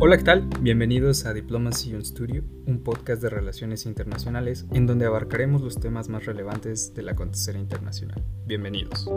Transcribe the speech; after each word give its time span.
Hola, 0.00 0.16
¿qué 0.16 0.22
tal? 0.22 0.48
Bienvenidos 0.60 1.26
a 1.26 1.34
Diplomacy 1.34 1.92
on 1.92 2.04
Studio, 2.04 2.44
un 2.66 2.84
podcast 2.84 3.20
de 3.20 3.30
relaciones 3.30 3.84
internacionales 3.84 4.64
en 4.72 4.86
donde 4.86 5.06
abarcaremos 5.06 5.60
los 5.60 5.80
temas 5.80 6.08
más 6.08 6.24
relevantes 6.24 6.94
del 6.94 7.08
acontecer 7.08 7.56
internacional. 7.56 8.22
Bienvenidos. 8.46 9.08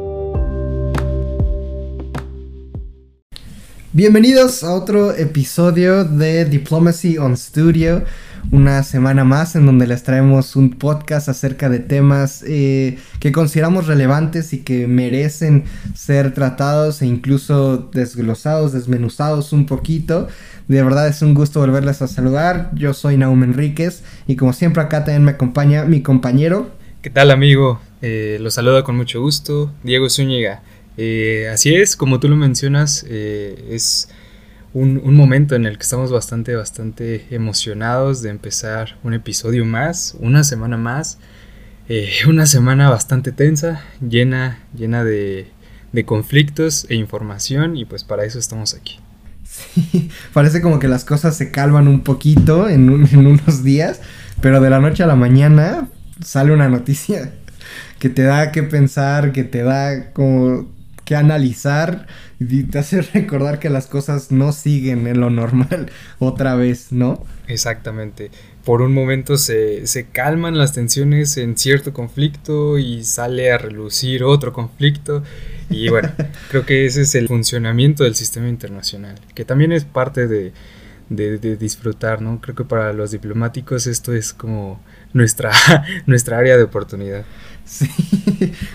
Bienvenidos 3.93 4.63
a 4.63 4.73
otro 4.73 5.13
episodio 5.13 6.03
de 6.03 6.45
Diplomacy 6.45 7.19
on 7.19 7.37
Studio 7.37 8.03
una 8.51 8.83
semana 8.83 9.23
más 9.23 9.55
en 9.55 9.65
donde 9.65 9.87
les 9.87 10.03
traemos 10.03 10.55
un 10.55 10.71
podcast 10.71 11.29
acerca 11.29 11.69
de 11.69 11.79
temas 11.79 12.43
eh, 12.47 12.97
que 13.19 13.31
consideramos 13.31 13.87
relevantes 13.87 14.53
y 14.53 14.59
que 14.59 14.87
merecen 14.87 15.65
ser 15.95 16.33
tratados 16.33 17.01
e 17.01 17.05
incluso 17.05 17.77
desglosados, 17.93 18.73
desmenuzados 18.73 19.53
un 19.53 19.65
poquito. 19.65 20.27
De 20.67 20.83
verdad 20.83 21.07
es 21.07 21.21
un 21.21 21.33
gusto 21.33 21.59
volverles 21.59 22.01
a 22.01 22.07
saludar. 22.07 22.71
Yo 22.73 22.93
soy 22.93 23.17
Naum 23.17 23.43
Enríquez 23.43 24.03
y 24.27 24.35
como 24.35 24.53
siempre 24.53 24.81
acá 24.81 25.05
también 25.05 25.23
me 25.23 25.31
acompaña 25.31 25.85
mi 25.85 26.01
compañero. 26.01 26.71
¿Qué 27.01 27.09
tal 27.09 27.31
amigo? 27.31 27.79
Eh, 28.01 28.37
los 28.41 28.55
saludo 28.55 28.83
con 28.83 28.95
mucho 28.95 29.21
gusto, 29.21 29.71
Diego 29.83 30.09
Zúñiga. 30.09 30.61
Eh, 30.97 31.49
así 31.53 31.73
es, 31.73 31.95
como 31.95 32.19
tú 32.19 32.27
lo 32.27 32.35
mencionas, 32.35 33.03
es 33.03 34.09
un, 34.73 35.15
momento 35.15 35.55
en 35.55 35.65
el 35.65 35.77
que 35.77 35.83
estamos 35.83 36.11
bastante, 36.11 36.55
bastante 36.55 37.25
emocionados 37.31 38.21
de 38.21 38.29
empezar 38.29 38.97
un 39.03 39.13
episodio 39.13 39.65
más, 39.65 40.15
una 40.19 40.43
semana 40.43 40.77
más, 40.77 41.17
eh, 41.89 42.09
una 42.27 42.45
semana 42.45 42.89
bastante 42.89 43.31
tensa, 43.31 43.81
llena, 44.07 44.59
llena 44.73 45.03
de, 45.03 45.47
de 45.91 46.05
conflictos 46.05 46.85
e 46.89 46.95
información 46.95 47.75
y 47.75 47.85
pues 47.85 48.03
para 48.03 48.23
eso 48.23 48.39
estamos 48.39 48.73
aquí. 48.73 48.99
Sí, 49.43 50.09
parece 50.33 50.61
como 50.61 50.79
que 50.79 50.87
las 50.87 51.03
cosas 51.03 51.35
se 51.35 51.51
calman 51.51 51.87
un 51.87 52.01
poquito 52.01 52.69
en, 52.69 53.07
en 53.11 53.27
unos 53.27 53.63
días, 53.63 53.99
pero 54.41 54.61
de 54.61 54.69
la 54.69 54.79
noche 54.79 55.03
a 55.03 55.07
la 55.07 55.15
mañana 55.15 55.89
sale 56.23 56.53
una 56.53 56.69
noticia 56.69 57.33
que 57.99 58.09
te 58.09 58.23
da 58.23 58.51
que 58.51 58.63
pensar, 58.63 59.33
que 59.33 59.43
te 59.43 59.63
da 59.63 60.11
como 60.13 60.69
que 61.11 61.17
analizar 61.17 62.07
y 62.39 62.63
te 62.63 62.79
hace 62.79 63.01
recordar 63.13 63.59
que 63.59 63.69
las 63.69 63.85
cosas 63.85 64.31
no 64.31 64.53
siguen 64.53 65.07
en 65.07 65.19
lo 65.19 65.29
normal 65.29 65.91
otra 66.19 66.55
vez, 66.55 66.93
¿no? 66.93 67.25
Exactamente. 67.49 68.31
Por 68.63 68.81
un 68.81 68.93
momento 68.93 69.35
se, 69.35 69.83
calman 70.13 70.57
las 70.57 70.71
tensiones 70.71 71.35
en 71.35 71.57
cierto 71.57 71.91
conflicto 71.91 72.77
y 72.77 73.03
sale 73.03 73.51
a 73.51 73.57
relucir 73.57 74.23
otro 74.23 74.53
conflicto. 74.53 75.21
Y 75.69 75.89
bueno, 75.89 76.09
creo 76.49 76.65
que 76.65 76.85
ese 76.85 77.01
es 77.01 77.13
el 77.15 77.27
funcionamiento 77.27 78.05
del 78.05 78.15
sistema 78.15 78.47
internacional, 78.47 79.19
que 79.35 79.43
también 79.43 79.73
es 79.73 79.83
parte 79.83 80.29
de, 80.29 80.53
disfrutar, 81.09 82.21
¿no? 82.21 82.39
Creo 82.39 82.55
que 82.55 82.63
para 82.63 82.93
los 82.93 83.11
diplomáticos 83.11 83.85
esto 83.85 84.13
es 84.13 84.31
como 84.31 84.81
nuestra, 85.11 85.51
nuestra 86.05 86.37
área 86.37 86.55
de 86.55 86.63
oportunidad. 86.63 87.25
Sí, 87.65 87.89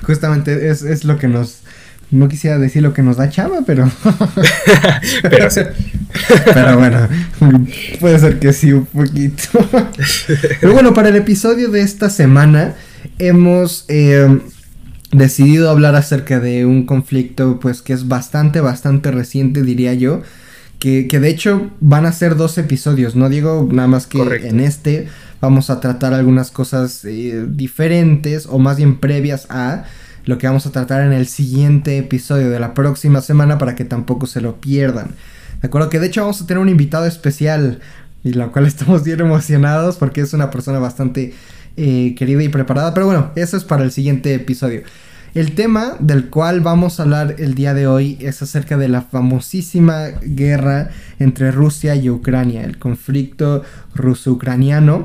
justamente 0.03 0.69
es, 0.69 0.83
es 0.83 1.05
lo 1.05 1.19
que 1.19 1.28
nos 1.28 1.62
no 2.11 2.29
quisiera 2.29 2.59
decir 2.59 2.83
lo 2.83 2.93
que 2.93 3.03
nos 3.03 3.17
da 3.17 3.29
chava, 3.29 3.61
pero. 3.67 3.91
pero 5.23 5.51
sí. 5.51 5.61
Pero 6.55 6.79
bueno, 6.79 7.09
puede 8.01 8.19
ser 8.19 8.39
que 8.39 8.55
sí, 8.55 8.73
un 8.73 8.87
poquito. 8.87 9.43
pero 10.61 10.73
bueno, 10.73 10.95
para 10.95 11.11
el 11.11 11.17
episodio 11.17 11.69
de 11.69 11.83
esta 11.83 12.09
semana 12.09 12.75
hemos 13.19 13.84
eh, 13.89 14.41
decidido 15.12 15.69
hablar 15.69 15.95
acerca 15.95 16.41
de 16.41 16.65
un 16.65 16.87
conflicto, 16.87 17.61
pues 17.61 17.83
que 17.83 17.93
es 17.93 18.09
bastante, 18.09 18.62
bastante 18.62 19.11
reciente, 19.11 19.62
diría 19.62 19.93
yo. 19.93 20.23
Que, 20.79 21.07
que 21.07 21.21
de 21.21 21.29
hecho 21.29 21.71
van 21.81 22.07
a 22.07 22.12
ser 22.12 22.37
dos 22.37 22.57
episodios, 22.57 23.15
no 23.15 23.29
digo 23.29 23.69
nada 23.71 23.89
más 23.89 24.07
que 24.07 24.19
en 24.21 24.61
este 24.61 25.09
vamos 25.41 25.71
a 25.71 25.81
tratar 25.81 26.12
algunas 26.12 26.50
cosas 26.50 27.05
eh, 27.05 27.45
diferentes 27.49 28.47
o 28.47 28.59
más 28.59 28.77
bien 28.77 28.99
previas 28.99 29.47
a 29.49 29.84
lo 30.26 30.38
que 30.38 30.47
vamos 30.47 30.66
a 30.66 30.72
tratar 30.72 31.03
en 31.03 31.12
el 31.12 31.26
siguiente 31.26 31.97
episodio 31.98 32.50
de 32.50 32.60
la 32.60 32.75
próxima 32.75 33.20
semana 33.20 33.59
para 33.59 33.75
que 33.75 33.84
tampoco 33.84 34.26
se 34.26 34.41
lo 34.41 34.56
pierdan. 34.56 35.12
De 35.62 35.69
acuerdo 35.69 35.88
que 35.88 36.00
de 36.00 36.09
hecho 36.09 36.20
vamos 36.20 36.42
a 36.42 36.47
tener 36.47 36.60
un 36.60 36.69
invitado 36.69 37.06
especial 37.06 37.81
y 38.25 38.32
la 38.32 38.48
cual 38.48 38.66
estamos 38.66 39.04
bien 39.04 39.20
emocionados 39.20 39.97
porque 39.97 40.20
es 40.20 40.34
una 40.34 40.50
persona 40.50 40.81
bastante 40.81 41.32
eh, 41.76 42.15
querida 42.19 42.42
y 42.42 42.48
preparada. 42.48 42.92
Pero 42.92 43.06
bueno, 43.06 43.31
eso 43.36 43.56
es 43.56 43.65
para 43.65 43.84
el 43.84 43.92
siguiente 43.92 44.34
episodio. 44.34 44.82
El 45.34 45.54
tema 45.54 45.97
del 46.00 46.28
cual 46.28 46.60
vamos 46.60 46.98
a 46.98 47.04
hablar 47.04 47.36
el 47.38 47.54
día 47.54 47.75
de 47.75 47.86
hoy 47.86 48.16
es 48.20 48.41
acerca 48.41 48.78
de 48.78 48.88
la 48.88 49.03
famosísima 49.03 50.06
guerra 50.22 50.88
entre 51.19 51.50
Rusia 51.50 51.94
y 51.94 52.09
Ucrania, 52.09 52.65
el 52.65 52.78
conflicto 52.78 53.62
ruso-ucraniano. 53.94 55.04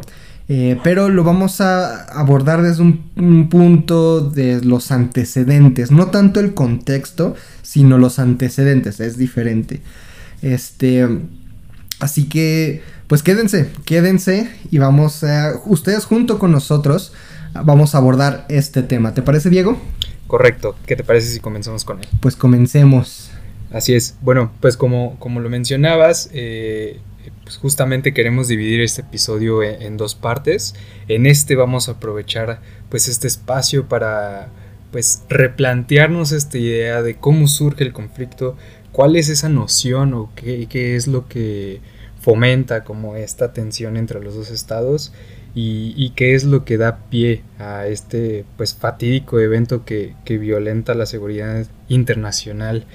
Eh, 0.53 0.77
pero 0.83 1.07
lo 1.07 1.23
vamos 1.23 1.61
a 1.61 2.03
abordar 2.07 2.61
desde 2.61 2.81
un, 2.83 3.47
punto 3.49 4.19
de 4.19 4.59
los 4.61 4.91
antecedentes, 4.91 5.91
no 5.91 6.07
tanto 6.07 6.41
el 6.41 6.53
contexto, 6.53 7.35
sino 7.61 7.97
los 7.97 8.19
antecedentes, 8.19 8.99
es 8.99 9.15
diferente. 9.15 9.79
Este, 10.41 11.07
así 12.01 12.27
que, 12.27 12.83
pues 13.07 13.23
quédense, 13.23 13.69
quédense 13.85 14.51
y 14.69 14.77
vamos 14.77 15.23
a, 15.23 15.53
ustedes 15.67 16.03
junto 16.03 16.37
con 16.37 16.51
nosotros, 16.51 17.13
vamos 17.53 17.95
a 17.95 17.99
abordar 17.99 18.45
este 18.49 18.83
tema. 18.83 19.13
¿Te 19.13 19.21
parece, 19.21 19.49
Diego? 19.49 19.81
Correcto. 20.27 20.75
¿Qué 20.85 20.97
te 20.97 21.05
parece 21.05 21.29
si 21.29 21.39
comenzamos 21.39 21.85
con 21.85 21.99
él? 21.99 22.07
Pues 22.19 22.35
comencemos. 22.35 23.31
Así 23.71 23.93
es. 23.93 24.17
Bueno, 24.21 24.51
pues 24.59 24.75
como, 24.77 25.17
como 25.19 25.39
lo 25.39 25.49
mencionabas, 25.49 26.29
eh, 26.33 26.99
pues 27.43 27.57
justamente 27.57 28.13
queremos 28.13 28.47
dividir 28.47 28.81
este 28.81 29.01
episodio 29.01 29.63
e, 29.63 29.85
en, 29.85 29.97
dos 29.97 30.15
partes. 30.15 30.75
En 31.07 31.25
este 31.25 31.55
vamos 31.55 31.87
a 31.87 31.93
aprovechar 31.93 32.61
pues 32.89 33.07
este 33.07 33.27
espacio 33.27 33.87
para 33.87 34.49
pues 34.91 35.23
replantearnos 35.29 36.33
esta 36.33 36.57
idea 36.57 37.01
de 37.01 37.15
cómo 37.15 37.47
surge 37.47 37.83
el 37.83 37.93
conflicto, 37.93 38.57
cuál 38.91 39.15
es 39.15 39.29
esa 39.29 39.47
noción 39.47 40.13
o 40.13 40.31
qué, 40.35 40.95
es 40.95 41.07
lo 41.07 41.29
que 41.29 41.79
fomenta 42.19 42.83
como 42.83 43.15
esta 43.15 43.53
tensión 43.53 43.95
entre 43.95 44.21
los 44.21 44.35
dos 44.35 44.51
estados 44.51 45.13
y, 45.55 46.09
qué 46.11 46.35
es 46.35 46.43
lo 46.43 46.65
que 46.65 46.77
da 46.77 46.99
pie 47.09 47.43
a 47.57 47.87
este 47.87 48.45
pues 48.57 48.73
fatídico 48.73 49.39
evento 49.39 49.85
que, 49.85 50.13
que 50.25 50.37
violenta 50.37 50.93
la 50.93 51.05
seguridad 51.05 51.65
internacional 51.87 52.85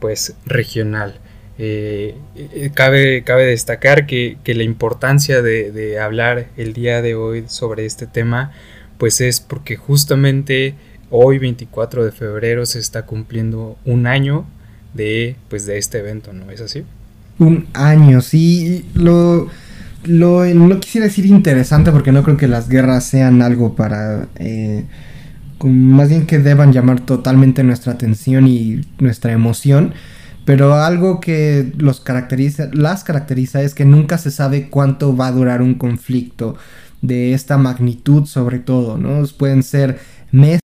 pues 0.00 0.34
regional. 0.46 1.20
Eh, 1.62 2.14
eh, 2.36 2.70
cabe, 2.72 3.22
cabe 3.22 3.44
destacar 3.44 4.06
que, 4.06 4.38
la 4.46 4.62
importancia 4.62 5.42
de, 5.42 5.98
hablar 6.00 6.46
el 6.56 6.72
día 6.72 7.02
de 7.02 7.14
hoy 7.14 7.44
sobre 7.48 7.84
este 7.84 8.06
tema, 8.06 8.52
pues 8.96 9.20
es 9.20 9.40
porque 9.40 9.76
justamente 9.76 10.74
hoy 11.10 11.38
24 11.38 12.04
de 12.04 12.12
febrero 12.12 12.64
se 12.64 12.78
está 12.78 13.04
cumpliendo 13.04 13.76
un 13.84 14.06
año 14.06 14.46
de, 14.94 15.36
pues 15.48 15.66
de 15.66 15.76
este 15.76 15.98
evento, 15.98 16.32
¿no 16.32 16.50
es 16.50 16.62
así? 16.62 16.84
Un 17.38 17.68
año, 17.74 18.22
sí, 18.22 18.86
lo, 18.94 19.48
lo 20.04 20.46
no 20.46 20.80
quisiera 20.80 21.08
decir 21.08 21.26
interesante 21.26 21.92
porque 21.92 22.12
no 22.12 22.22
creo 22.22 22.38
que 22.38 22.48
las 22.48 22.68
guerras 22.68 23.04
sean 23.04 23.42
algo 23.42 23.74
para... 23.74 24.28
Eh, 24.36 24.84
más 25.62 26.08
bien 26.08 26.26
que 26.26 26.38
deban 26.38 26.72
llamar 26.72 27.00
totalmente 27.00 27.62
nuestra 27.62 27.92
atención 27.92 28.46
y 28.46 28.80
nuestra 28.98 29.32
emoción 29.32 29.94
pero 30.44 30.74
algo 30.74 31.20
que 31.20 31.72
los 31.76 32.00
caracteriza, 32.00 32.70
las 32.72 33.04
caracteriza 33.04 33.62
es 33.62 33.74
que 33.74 33.84
nunca 33.84 34.18
se 34.18 34.30
sabe 34.30 34.68
cuánto 34.68 35.16
va 35.16 35.28
a 35.28 35.32
durar 35.32 35.62
un 35.62 35.74
conflicto 35.74 36.56
de 37.02 37.34
esta 37.34 37.58
magnitud 37.58 38.26
sobre 38.26 38.58
todo, 38.58 38.98
¿no? 38.98 39.24
Pueden 39.38 39.62
ser 39.62 40.00
meses, 40.32 40.60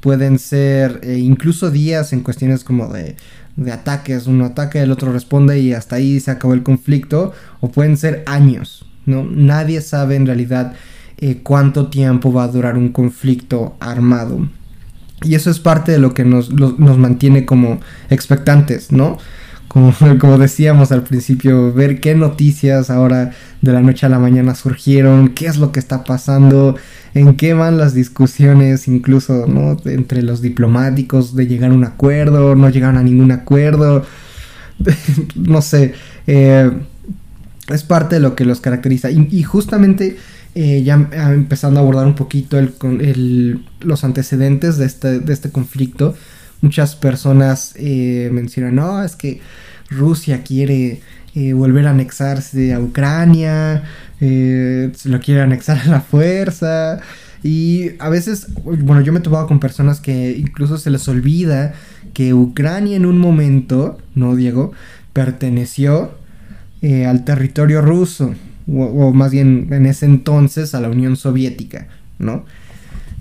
pueden 0.00 0.38
ser 0.38 1.00
eh, 1.02 1.18
incluso 1.18 1.70
días 1.70 2.12
en 2.12 2.22
cuestiones 2.22 2.64
como 2.64 2.88
de, 2.88 3.16
de 3.56 3.72
ataques, 3.72 4.26
uno 4.26 4.46
ataca, 4.46 4.82
el 4.82 4.90
otro 4.90 5.12
responde 5.12 5.60
y 5.60 5.72
hasta 5.72 5.96
ahí 5.96 6.18
se 6.20 6.30
acabó 6.30 6.54
el 6.54 6.62
conflicto, 6.62 7.32
o 7.60 7.70
pueden 7.70 7.96
ser 7.96 8.24
años, 8.26 8.86
¿no? 9.04 9.24
Nadie 9.24 9.82
sabe 9.82 10.16
en 10.16 10.26
realidad 10.26 10.72
eh, 11.18 11.40
cuánto 11.42 11.86
tiempo 11.86 12.30
va 12.32 12.44
a 12.44 12.48
durar 12.48 12.76
un 12.76 12.90
conflicto 12.90 13.74
armado. 13.80 14.48
Y 15.22 15.34
eso 15.34 15.50
es 15.50 15.58
parte 15.58 15.92
de 15.92 15.98
lo 15.98 16.12
que 16.12 16.24
nos, 16.24 16.52
nos 16.52 16.98
mantiene 16.98 17.46
como 17.46 17.80
expectantes, 18.10 18.92
¿no? 18.92 19.16
Como, 19.68 19.94
como, 20.20 20.36
decíamos 20.36 20.92
al 20.92 21.04
principio, 21.04 21.72
ver 21.72 22.00
qué 22.00 22.14
noticias 22.14 22.90
ahora 22.90 23.32
de 23.62 23.72
la 23.72 23.80
noche 23.80 24.04
a 24.04 24.10
la 24.10 24.18
mañana 24.18 24.54
surgieron, 24.54 25.28
qué 25.28 25.46
es 25.46 25.56
lo 25.56 25.72
que 25.72 25.80
está 25.80 26.04
pasando, 26.04 26.76
en 27.14 27.34
qué 27.36 27.54
van 27.54 27.78
las 27.78 27.94
discusiones, 27.94 28.86
incluso, 28.86 29.46
¿no? 29.46 29.78
Entre 29.86 30.22
los 30.22 30.42
diplomáticos 30.42 31.34
de 31.34 31.46
llegar 31.46 31.70
a 31.70 31.74
un 31.74 31.84
acuerdo, 31.84 32.54
no 32.54 32.68
llegaron 32.68 32.98
a 32.98 33.02
ningún 33.02 33.32
acuerdo, 33.32 34.04
no 35.34 35.62
sé, 35.62 35.94
eh, 36.26 36.70
es 37.68 37.82
parte 37.84 38.16
de 38.16 38.20
lo 38.20 38.36
que 38.36 38.44
los 38.44 38.60
caracteriza. 38.60 39.10
y 39.10 39.42
justamente 39.42 40.18
eh, 40.58 40.82
ya 40.82 40.94
empezando 41.12 41.78
a 41.78 41.82
abordar 41.82 42.06
un 42.06 42.14
poquito 42.14 42.58
el, 42.58 43.62
los 43.80 44.04
antecedentes 44.04 44.78
de 44.78 44.86
este, 44.86 45.20
de 45.20 45.34
este 45.34 45.50
conflicto, 45.50 46.14
muchas 46.62 46.96
personas 46.96 47.74
eh, 47.76 48.30
mencionan, 48.32 48.76
no, 48.76 49.02
es 49.02 49.16
que 49.16 49.42
Rusia 49.90 50.42
quiere 50.44 51.02
eh, 51.34 51.52
volver 51.52 51.86
a 51.86 51.90
anexarse 51.90 52.72
a 52.72 52.80
Ucrania, 52.80 53.84
se 54.18 54.92
lo 55.04 55.20
quiere 55.20 55.42
anexar 55.42 55.78
a 55.78 55.90
la 55.90 56.00
fuerza. 56.00 57.00
Y 57.42 57.90
a 57.98 58.08
veces, 58.08 58.46
bueno, 58.64 59.02
yo 59.02 59.12
me 59.12 59.18
he 59.18 59.22
topado 59.22 59.46
con 59.46 59.60
personas 59.60 60.00
que 60.00 60.38
incluso 60.38 60.78
se 60.78 60.88
les 60.88 61.06
olvida 61.06 61.74
que 62.14 62.32
Ucrania 62.32 62.96
en 62.96 63.04
un 63.04 63.18
momento, 63.18 63.98
no 64.14 64.34
Diego, 64.34 64.72
perteneció 65.12 66.12
al 66.82 67.26
territorio 67.26 67.82
ruso, 67.82 68.34
o, 68.68 69.12
más 69.12 69.30
bien 69.30 69.68
en 69.70 69.86
ese 69.86 70.06
entonces 70.06 70.74
a 70.74 70.80
la 70.80 70.88
Unión 70.88 71.16
Soviética, 71.16 71.88
¿no? 72.18 72.44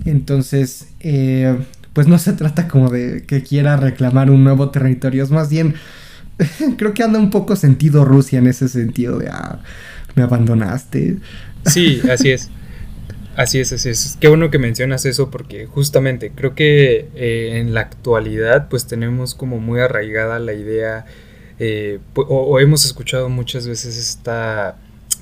Entonces, 0.06 0.90
eh, 1.00 1.58
pues 1.94 2.08
no 2.08 2.18
se 2.18 2.34
trata 2.34 2.68
como 2.68 2.90
de 2.90 3.24
que 3.26 3.44
quiera 3.44 3.78
reclamar 3.78 4.30
un 4.30 4.44
nuevo 4.44 4.70
territorio, 4.70 5.24
es 5.24 5.32
más 5.32 5.50
bien, 5.50 5.76
creo 6.78 6.94
que 6.94 7.04
anda 7.04 7.20
un 7.20 7.30
poco 7.30 7.56
sentido 7.56 8.06
Rusia 8.06 8.40
en 8.40 8.48
ese 8.48 8.68
sentido 8.68 9.20
de, 9.20 9.30
ah, 9.30 9.60
me 10.16 10.24
abandonaste. 10.24 11.18
Sí, 11.66 12.00
así 12.12 12.30
es. 12.30 12.52
Así 13.36 13.60
es, 13.60 13.74
así 13.74 13.90
es. 13.90 14.18
Qué 14.22 14.28
bueno 14.28 14.52
que 14.52 14.60
mencionas 14.60 15.04
eso 15.06 15.32
porque 15.32 15.66
justamente 15.66 16.32
creo 16.34 16.54
que 16.54 17.10
eh, 17.16 17.60
en 17.60 17.74
la 17.74 17.82
actualidad 17.82 18.70
pues 18.70 18.86
tenemos 18.86 19.34
como 19.34 19.60
muy 19.60 19.80
arraigada 19.80 20.38
la 20.38 20.54
idea 20.54 21.08
eh, 21.58 22.00
o, 22.16 22.60
hemos 22.60 22.86
escuchado 22.86 23.30
muchas 23.30 23.68
veces 23.68 23.98
esta 23.98 24.78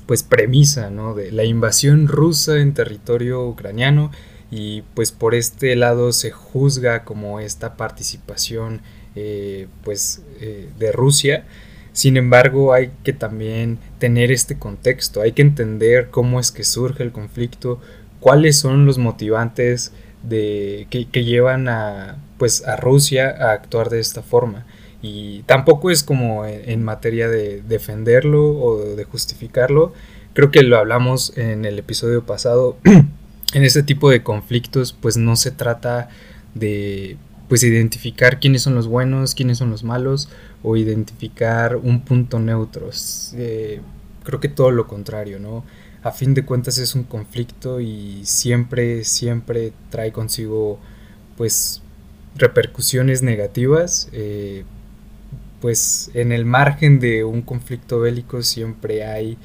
pues 0.06 0.22
premisa 0.22 0.90
¿no? 0.90 1.14
de 1.14 1.32
la 1.32 1.44
invasión 1.44 2.08
rusa 2.08 2.58
en 2.58 2.74
territorio 2.74 3.46
ucraniano 3.46 4.10
y 4.50 4.82
pues 4.94 5.12
por 5.12 5.34
este 5.34 5.74
lado 5.76 6.12
se 6.12 6.30
juzga 6.30 7.04
como 7.04 7.40
esta 7.40 7.76
participación 7.76 8.82
eh, 9.16 9.68
pues 9.82 10.22
eh, 10.40 10.68
de 10.78 10.92
Rusia 10.92 11.44
sin 11.92 12.16
embargo 12.16 12.72
hay 12.72 12.90
que 13.04 13.12
también 13.12 13.78
tener 13.98 14.30
este 14.30 14.58
contexto 14.58 15.22
hay 15.22 15.32
que 15.32 15.42
entender 15.42 16.10
cómo 16.10 16.40
es 16.40 16.52
que 16.52 16.64
surge 16.64 17.02
el 17.02 17.12
conflicto 17.12 17.80
cuáles 18.20 18.58
son 18.58 18.86
los 18.86 18.98
motivantes 18.98 19.92
de 20.22 20.86
que, 20.90 21.06
que 21.08 21.24
llevan 21.24 21.68
a 21.68 22.16
pues 22.38 22.66
a 22.66 22.76
Rusia 22.76 23.34
a 23.38 23.52
actuar 23.52 23.90
de 23.90 24.00
esta 24.00 24.22
forma 24.22 24.66
y 25.04 25.42
tampoco 25.42 25.90
es 25.90 26.02
como 26.02 26.46
en, 26.46 26.82
materia 26.82 27.28
de 27.28 27.60
defenderlo 27.60 28.58
o 28.58 28.96
de 28.96 29.04
justificarlo. 29.04 29.92
Creo 30.32 30.50
que 30.50 30.62
lo 30.62 30.78
hablamos 30.78 31.36
en 31.36 31.66
el 31.66 31.78
episodio 31.78 32.24
pasado. 32.24 32.78
en 33.52 33.64
ese 33.64 33.82
tipo 33.82 34.08
de 34.08 34.22
conflictos 34.22 34.94
pues 34.94 35.18
no 35.18 35.36
se 35.36 35.50
trata 35.50 36.08
de 36.54 37.18
pues 37.50 37.62
identificar 37.64 38.40
quiénes 38.40 38.62
son 38.62 38.74
los 38.74 38.86
buenos, 38.86 39.34
quiénes 39.34 39.58
son 39.58 39.68
los 39.68 39.84
malos 39.84 40.30
o 40.62 40.78
identificar 40.78 41.76
un 41.76 42.00
punto 42.00 42.38
neutro. 42.38 42.88
Eh, 43.34 43.82
creo 44.22 44.40
que 44.40 44.48
todo 44.48 44.70
lo 44.70 44.86
contrario, 44.88 45.38
¿no? 45.38 45.64
A 46.02 46.12
fin 46.12 46.32
de 46.32 46.46
cuentas 46.46 46.78
es 46.78 46.94
un 46.94 47.04
conflicto 47.04 47.78
y 47.78 48.22
siempre, 48.24 49.04
siempre 49.04 49.74
trae 49.90 50.12
consigo 50.12 50.78
pues 51.36 51.82
repercusiones 52.36 53.22
negativas. 53.22 54.08
Eh, 54.12 54.64
pues 55.64 56.10
en 56.12 56.30
el 56.30 56.44
margen 56.44 57.00
de 57.00 57.24
un 57.24 57.40
conflicto 57.40 57.98
bélico 57.98 58.42
siempre 58.42 59.06
hay 59.06 59.38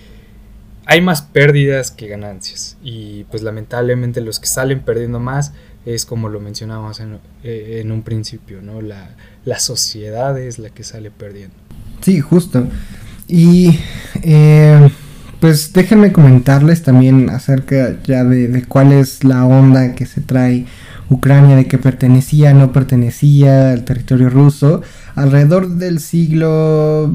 hay 0.86 1.00
más 1.00 1.22
pérdidas 1.22 1.92
que 1.92 2.10
ganancias 2.10 2.76
y 2.84 3.24
pues 3.32 3.42
lamentablemente 3.42 4.20
los 4.20 4.42
que 4.42 4.48
salen 4.48 4.82
perdiendo 4.82 5.22
más 5.22 5.54
es 5.86 6.06
como 6.06 6.28
lo 6.28 6.42
mencionábamos 6.42 7.00
en, 7.00 7.20
eh, 7.46 7.88
un 7.90 8.02
principio, 8.02 8.62
¿no? 8.62 8.82
La, 8.82 9.16
sociedad 9.60 10.38
es 10.38 10.60
la 10.60 10.72
que 10.72 10.84
sale 10.84 11.10
perdiendo. 11.10 11.56
Sí, 12.02 12.20
justo. 12.20 12.68
Y 13.30 13.80
eh, 14.22 14.90
pues 15.40 15.72
déjenme 15.72 16.12
comentarles 16.12 16.84
también 16.84 17.30
acerca 17.30 17.98
ya 18.04 18.26
de, 18.26 18.50
de, 18.50 18.66
cuál 18.66 18.92
es 18.92 19.24
la 19.24 19.46
onda 19.46 19.96
que 19.96 20.06
se 20.06 20.20
trae 20.20 20.66
Ucrania, 21.10 21.56
de 21.56 21.68
que 21.68 21.78
pertenecía, 21.78 22.54
no 22.54 22.74
pertenecía 22.74 23.72
al 23.72 23.86
territorio 23.86 24.30
ruso 24.30 24.82
alrededor 25.16 25.70
del 25.70 26.00
siglo 26.00 27.14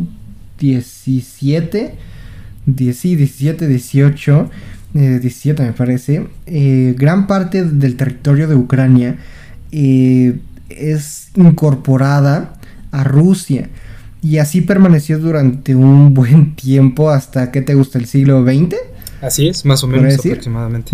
XVII, 0.58 0.82
sí, 2.92 3.16
17, 3.16 3.66
18, 3.66 4.50
17 4.94 5.62
me 5.62 5.72
parece, 5.72 6.26
eh, 6.46 6.94
gran 6.96 7.26
parte 7.26 7.64
del 7.64 7.96
territorio 7.96 8.46
de 8.48 8.54
Ucrania 8.54 9.16
eh, 9.72 10.38
es 10.68 11.28
incorporada 11.34 12.54
a 12.92 13.04
Rusia. 13.04 13.68
Y 14.22 14.38
así 14.38 14.62
permaneció 14.62 15.18
durante 15.18 15.74
un 15.74 16.14
buen 16.14 16.54
tiempo 16.54 17.10
hasta, 17.10 17.50
¿qué 17.50 17.60
te 17.60 17.74
gusta? 17.74 17.98
¿El 17.98 18.06
siglo 18.06 18.44
XX? 18.44 18.76
Así 19.20 19.48
es, 19.48 19.64
más 19.64 19.82
o 19.82 19.86
menos 19.86 20.18
aproximadamente 20.18 20.90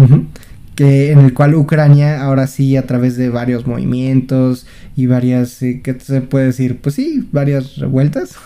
en 0.80 1.18
el 1.18 1.34
cual 1.34 1.54
Ucrania 1.54 2.22
ahora 2.22 2.46
sí 2.46 2.76
a 2.76 2.86
través 2.86 3.16
de 3.16 3.28
varios 3.28 3.66
movimientos 3.66 4.66
y 4.96 5.06
varias, 5.06 5.62
eh, 5.62 5.80
¿qué 5.84 5.98
se 6.00 6.22
puede 6.22 6.46
decir? 6.46 6.80
Pues 6.80 6.94
sí, 6.94 7.28
varias 7.32 7.76
revueltas, 7.76 8.36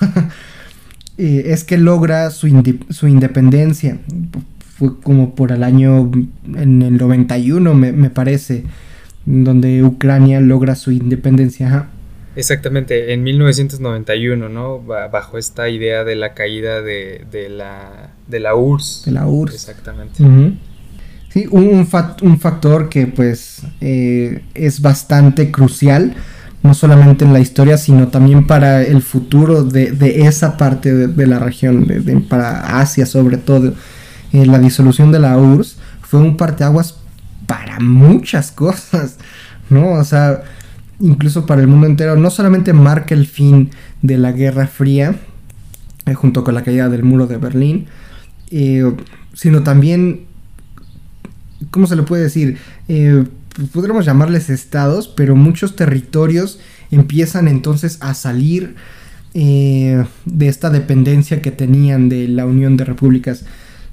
eh, 1.18 1.44
es 1.46 1.64
que 1.64 1.78
logra 1.78 2.30
su, 2.30 2.48
su, 2.90 3.08
independencia. 3.08 3.98
Fue 4.76 5.00
como 5.00 5.34
por 5.34 5.52
el 5.52 5.62
año, 5.62 6.10
en 6.54 6.82
el 6.82 6.96
91 6.96 7.74
me, 7.74 7.92
me 7.92 8.10
parece, 8.10 8.64
donde 9.24 9.84
Ucrania 9.84 10.40
logra 10.40 10.74
su 10.74 10.90
independencia. 10.90 11.88
Exactamente, 12.36 13.12
en 13.12 13.22
1991, 13.22 14.48
¿no? 14.48 14.80
Bajo 14.82 15.38
esta 15.38 15.68
idea 15.68 16.02
de 16.02 16.16
la 16.16 16.34
caída 16.34 16.82
de, 16.82 17.24
la, 17.48 18.10
de 18.26 18.40
la 18.40 18.56
URSS. 18.56 19.04
De 19.04 19.12
la 19.12 19.26
URSS. 19.28 19.54
Exactamente. 19.54 20.24
Sí, 21.34 21.48
un, 21.50 21.88
un 22.22 22.38
factor 22.38 22.88
que 22.88 23.08
pues 23.08 23.62
eh, 23.80 24.44
es 24.54 24.80
bastante 24.80 25.50
crucial, 25.50 26.14
no 26.62 26.74
solamente 26.74 27.24
en 27.24 27.32
la 27.32 27.40
historia, 27.40 27.76
sino 27.76 28.06
también 28.06 28.46
para 28.46 28.82
el 28.84 29.02
futuro 29.02 29.64
de, 29.64 30.26
esa 30.28 30.56
parte 30.56 30.94
de, 30.94 31.26
la 31.26 31.40
región, 31.40 31.88
para 32.28 32.78
Asia 32.78 33.04
sobre 33.04 33.36
todo. 33.36 33.74
Eh, 34.32 34.46
la 34.46 34.60
disolución 34.60 35.10
de 35.10 35.18
la 35.18 35.36
URSS 35.36 35.76
fue 36.02 36.20
un 36.20 36.36
parteaguas 36.36 36.98
para 37.48 37.80
muchas 37.80 38.52
cosas, 38.52 39.16
¿no? 39.70 39.88
O 39.94 40.04
sea, 40.04 40.44
incluso 41.00 41.46
para 41.46 41.62
el 41.62 41.66
mundo 41.66 41.88
entero, 41.88 42.14
no 42.14 42.30
solamente 42.30 42.72
marca 42.72 43.12
el 43.12 43.26
fin 43.26 43.70
de 44.02 44.18
la 44.18 44.30
Guerra 44.30 44.68
Fría, 44.68 45.16
eh, 46.06 46.14
junto 46.14 46.44
con 46.44 46.54
la 46.54 46.62
caída 46.62 46.88
del 46.88 47.02
muro 47.02 47.26
de 47.26 47.38
Berlín, 47.38 47.86
sino 49.32 49.64
también 49.64 50.26
¿cómo 51.70 51.86
se 51.86 51.96
le 51.96 52.02
puede 52.02 52.24
decir? 52.24 52.58
Eh, 52.88 53.24
pues, 53.54 53.68
podríamos 53.68 54.04
llamarles 54.04 54.50
estados, 54.50 55.08
pero 55.08 55.36
muchos 55.36 55.76
territorios 55.76 56.60
empiezan 56.90 57.48
entonces 57.48 57.98
a 58.00 58.14
salir 58.14 58.74
eh, 59.34 60.04
de 60.24 60.48
esta 60.48 60.70
dependencia 60.70 61.42
que 61.42 61.50
tenían 61.50 62.08
de 62.08 62.28
la 62.28 62.46
Unión 62.46 62.76
de 62.76 62.84
Repúblicas 62.84 63.44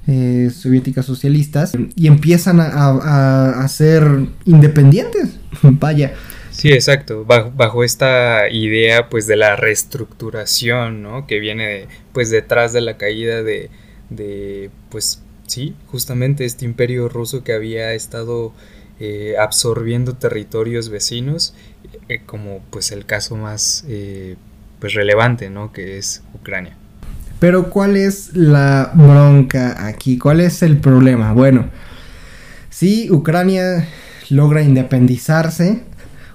eh, 0.06 0.50
Soviéticas 0.52 1.06
Socialistas 1.06 1.72
y 1.94 2.06
empiezan 2.08 2.58
a, 2.60 3.66
ser 3.68 4.04
independientes. 4.44 5.36
Vaya. 5.62 6.14
Sí, 6.50 6.72
exacto. 6.72 7.24
Bajo, 7.24 7.84
esta 7.84 8.48
idea, 8.50 9.08
pues, 9.08 9.26
de 9.26 9.36
la 9.36 9.56
reestructuración, 9.56 11.02
¿no? 11.02 11.26
Que 11.26 11.38
viene, 11.40 11.86
pues, 12.12 12.30
detrás 12.30 12.72
de 12.72 12.80
la 12.80 12.96
caída 12.96 13.42
de, 13.42 13.70
de 14.10 14.70
pues, 14.90 15.22
sí, 15.52 15.74
justamente 15.86 16.44
este 16.44 16.64
imperio 16.64 17.08
ruso 17.08 17.44
que 17.44 17.52
había 17.52 17.92
estado 17.92 18.52
eh, 19.00 19.34
absorbiendo 19.38 20.14
territorios 20.14 20.88
vecinos, 20.88 21.54
eh, 22.08 22.22
como 22.24 22.60
pues 22.70 22.90
el 22.90 23.04
caso 23.04 23.36
más 23.36 23.84
eh, 23.86 24.36
pues 24.80 24.94
relevante, 24.94 25.50
¿no? 25.50 25.72
Que 25.72 25.98
es 25.98 26.22
Ucrania. 26.34 26.76
Pero 27.38 27.70
¿cuál 27.70 27.96
es 27.96 28.34
la 28.34 28.92
bronca 28.94 29.86
aquí? 29.86 30.16
¿Cuál 30.16 30.40
es 30.40 30.62
el 30.62 30.78
problema? 30.78 31.32
Bueno, 31.32 31.68
si 32.70 33.10
Ucrania 33.10 33.88
logra 34.30 34.62
independizarse, 34.62 35.82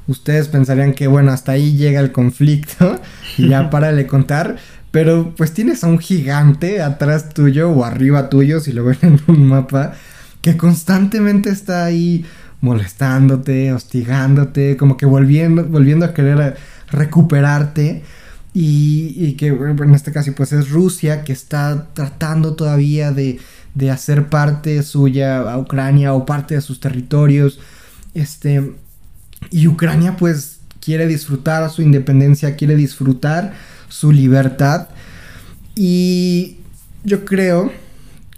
ustedes 0.07 0.47
pensarían 0.49 0.93
que 0.93 1.07
bueno, 1.07 1.31
hasta 1.31 1.53
ahí 1.53 1.75
llega 1.75 2.01
el 2.01 2.11
conflicto 2.11 2.99
y 3.37 3.49
ya 3.49 3.69
para 3.69 3.93
de 3.93 4.05
contar. 4.05 4.57
Pero 4.97 5.35
pues 5.37 5.53
tienes 5.53 5.83
a 5.83 5.87
un 5.89 5.99
gigante 5.99 6.81
atrás 6.81 7.29
tuyo 7.29 7.69
o 7.69 7.85
arriba 7.85 8.31
tuyo, 8.31 8.59
si 8.59 8.73
lo 8.73 8.83
ven 8.83 8.97
en 9.03 9.21
un 9.27 9.45
mapa, 9.45 9.93
que 10.41 10.57
constantemente 10.57 11.51
está 11.51 11.85
ahí 11.85 12.25
molestándote, 12.61 13.73
hostigándote, 13.73 14.75
como 14.75 14.97
que 14.97 15.05
volviendo, 15.05 15.63
volviendo 15.65 16.03
a 16.03 16.15
querer 16.15 16.57
recuperarte. 16.89 18.01
Y, 18.55 19.33
que 19.33 19.49
en 19.49 19.93
este 19.93 20.11
caso 20.11 20.33
pues 20.35 20.51
es 20.51 20.71
Rusia 20.71 21.23
que 21.23 21.31
está 21.31 21.89
tratando 21.93 22.55
todavía 22.55 23.11
de, 23.11 23.39
de 23.75 23.91
hacer 23.91 24.29
parte 24.29 24.81
suya 24.81 25.41
a 25.41 25.59
Ucrania 25.59 26.15
o 26.15 26.25
parte 26.25 26.55
de 26.55 26.61
sus 26.61 26.79
territorios. 26.79 27.59
Este, 28.15 28.73
y 29.51 29.67
Ucrania 29.67 30.17
pues 30.17 30.57
quiere 30.79 31.05
disfrutar 31.05 31.69
su 31.69 31.83
independencia, 31.83 32.55
quiere 32.55 32.75
disfrutar 32.75 33.53
su 33.89 34.11
libertad. 34.11 34.87
Y 35.75 36.57
yo 37.03 37.25
creo, 37.25 37.71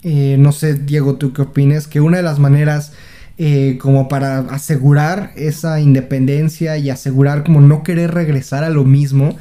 eh, 0.02 0.36
no 0.38 0.52
sé, 0.52 0.74
Diego, 0.74 1.16
tú 1.16 1.32
qué 1.32 1.42
opinas, 1.42 1.86
que 1.86 2.00
una 2.00 2.18
de 2.18 2.22
las 2.22 2.38
maneras 2.38 2.92
eh, 3.38 3.78
como 3.80 4.08
para 4.08 4.40
asegurar 4.40 5.32
esa 5.36 5.80
independencia 5.80 6.76
y 6.76 6.90
asegurar 6.90 7.42
como 7.44 7.60
no 7.60 7.82
querer 7.82 8.12
regresar 8.12 8.64
a 8.64 8.70
lo 8.70 8.84
mismo 8.84 9.36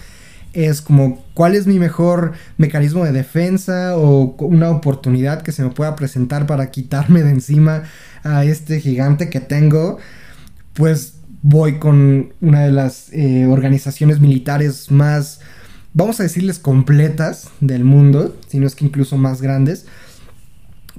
es 0.54 0.82
como 0.82 1.24
cuál 1.34 1.56
es 1.56 1.68
mi 1.68 1.80
mejor 1.80 2.34
mecanismo 2.58 3.06
de 3.06 3.12
defensa 3.12 3.98
o 3.98 4.36
una 4.40 4.70
oportunidad 4.70 5.42
que 5.42 5.52
se 5.52 5.64
me 5.64 5.70
pueda 5.70 5.96
presentar 5.96 6.48
para 6.48 6.72
quitarme 6.72 7.24
de 7.24 7.32
encima 7.32 7.84
a 8.24 8.44
este 8.46 8.80
gigante 8.80 9.30
que 9.30 9.40
tengo, 9.40 9.98
pues 10.74 11.16
voy 11.42 11.78
con 11.80 12.34
una 12.42 12.62
de 12.62 12.72
las 12.72 13.12
eh, 13.14 13.46
organizaciones 13.48 14.20
militares 14.20 14.92
más, 14.92 15.40
vamos 15.94 16.20
a 16.20 16.24
decirles, 16.24 16.60
completas 16.60 17.50
del 17.60 17.84
mundo, 17.84 18.36
si 18.48 18.60
no 18.60 18.68
es 18.68 18.76
que 18.76 18.86
incluso 18.86 19.18
más 19.18 19.42
grandes, 19.42 19.86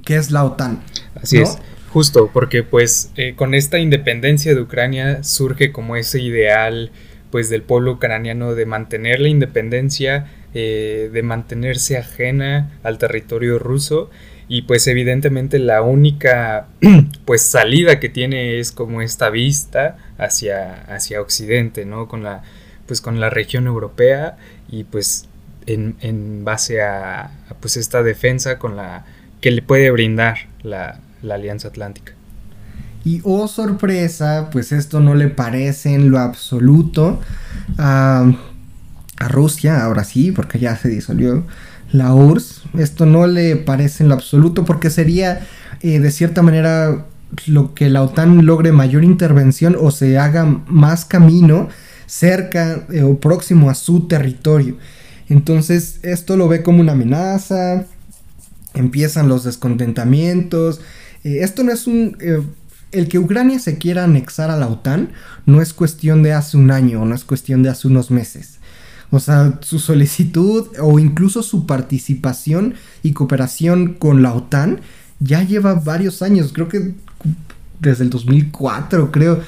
que 0.05 0.15
es 0.15 0.31
la 0.31 0.43
OTAN. 0.43 0.81
Así 1.15 1.37
es. 1.39 1.57
Justo, 1.89 2.29
porque 2.31 2.63
pues 2.63 3.11
eh, 3.17 3.33
con 3.35 3.53
esta 3.53 3.77
independencia 3.77 4.55
de 4.55 4.61
Ucrania 4.61 5.23
surge 5.23 5.73
como 5.73 5.97
ese 5.97 6.21
ideal 6.21 6.91
pues 7.31 7.49
del 7.49 7.63
pueblo 7.63 7.93
ucraniano 7.93 8.55
de 8.55 8.65
mantener 8.65 9.19
la 9.19 9.27
independencia, 9.27 10.27
eh, 10.53 11.09
de 11.11 11.23
mantenerse 11.23 11.97
ajena 11.97 12.79
al 12.83 12.97
territorio 12.97 13.59
ruso 13.59 14.09
y 14.47 14.63
pues 14.63 14.87
evidentemente 14.87 15.59
la 15.59 15.81
única 15.81 16.67
pues 17.25 17.41
salida 17.41 17.99
que 17.99 18.09
tiene 18.09 18.59
es 18.59 18.71
como 18.71 19.01
esta 19.01 19.29
vista 19.29 19.97
hacia, 20.17 20.83
hacia 20.93 21.21
occidente, 21.21 21.85
¿no? 21.85 22.07
Con 22.07 22.23
la 22.23 22.43
pues 22.85 22.99
con 22.99 23.21
la 23.21 23.29
región 23.29 23.67
europea 23.67 24.35
y 24.71 24.85
pues 24.85 25.27
en, 25.65 25.95
en 26.01 26.43
base 26.43 26.81
a, 26.81 27.31
pues 27.59 27.77
esta 27.77 28.01
defensa 28.01 28.57
con 28.57 28.75
la 28.75 29.05
que 29.41 29.51
le 29.51 29.61
puede 29.61 29.91
brindar 29.91 30.37
la, 30.63 30.99
la 31.21 31.35
Alianza 31.35 31.67
Atlántica. 31.67 32.13
Y 33.03 33.21
oh 33.23 33.47
sorpresa, 33.47 34.49
pues 34.51 34.71
esto 34.71 34.99
no 34.99 35.15
le 35.15 35.27
parece 35.27 35.93
en 35.93 36.11
lo 36.11 36.19
absoluto 36.19 37.19
a, 37.77 38.31
a, 39.17 39.27
Rusia, 39.27 39.83
ahora 39.83 40.03
sí, 40.03 40.31
porque 40.31 40.59
ya 40.59 40.75
se 40.75 40.89
disolvió 40.89 41.43
la 41.91 42.13
URSS. 42.13 42.63
Esto 42.77 43.05
no 43.05 43.25
le 43.25 43.55
parece 43.55 44.03
en 44.03 44.09
lo 44.09 44.15
absoluto 44.15 44.65
porque 44.65 44.91
sería 44.91 45.41
eh, 45.81 45.99
de 45.99 46.11
cierta 46.11 46.43
manera 46.43 47.05
lo 47.47 47.73
que 47.73 47.89
la 47.89 48.03
OTAN 48.03 48.45
logre 48.45 48.71
mayor 48.71 49.03
intervención 49.03 49.75
o 49.79 49.89
se 49.89 50.17
haga 50.19 50.45
más 50.67 51.05
camino 51.05 51.69
cerca 52.11 52.85
eh, 52.91 53.03
o 53.03 53.17
próximo 53.19 53.69
a 53.69 53.73
su 53.73 54.07
territorio. 54.07 54.75
Entonces 55.29 55.99
esto 56.03 56.35
lo 56.35 56.49
ve 56.49 56.61
como 56.61 56.81
una 56.81 56.91
amenaza, 56.91 57.85
empiezan 58.73 59.29
los 59.29 59.45
descontentamientos, 59.45 60.81
eh, 61.23 61.39
esto 61.41 61.63
no 61.63 61.71
es 61.71 61.87
un... 61.87 62.17
Eh, 62.19 62.41
el 62.91 63.07
que 63.07 63.19
Ucrania 63.19 63.57
se 63.59 63.77
quiera 63.77 64.03
anexar 64.03 64.51
a 64.51 64.57
la 64.57 64.67
OTAN 64.67 65.13
no 65.45 65.61
es 65.61 65.73
cuestión 65.73 66.23
de 66.23 66.33
hace 66.33 66.57
un 66.57 66.71
año, 66.71 67.05
no 67.05 67.15
es 67.15 67.23
cuestión 67.23 67.63
de 67.63 67.69
hace 67.69 67.87
unos 67.87 68.11
meses. 68.11 68.59
O 69.11 69.21
sea, 69.21 69.59
su 69.61 69.79
solicitud 69.79 70.67
o 70.81 70.99
incluso 70.99 71.41
su 71.43 71.65
participación 71.65 72.73
y 73.01 73.13
cooperación 73.13 73.93
con 73.93 74.21
la 74.21 74.33
OTAN 74.33 74.81
ya 75.21 75.41
lleva 75.43 75.75
varios 75.75 76.21
años, 76.21 76.51
creo 76.51 76.67
que 76.67 76.93
desde 77.79 78.03
el 78.03 78.09
2004, 78.09 79.11
creo. 79.11 79.39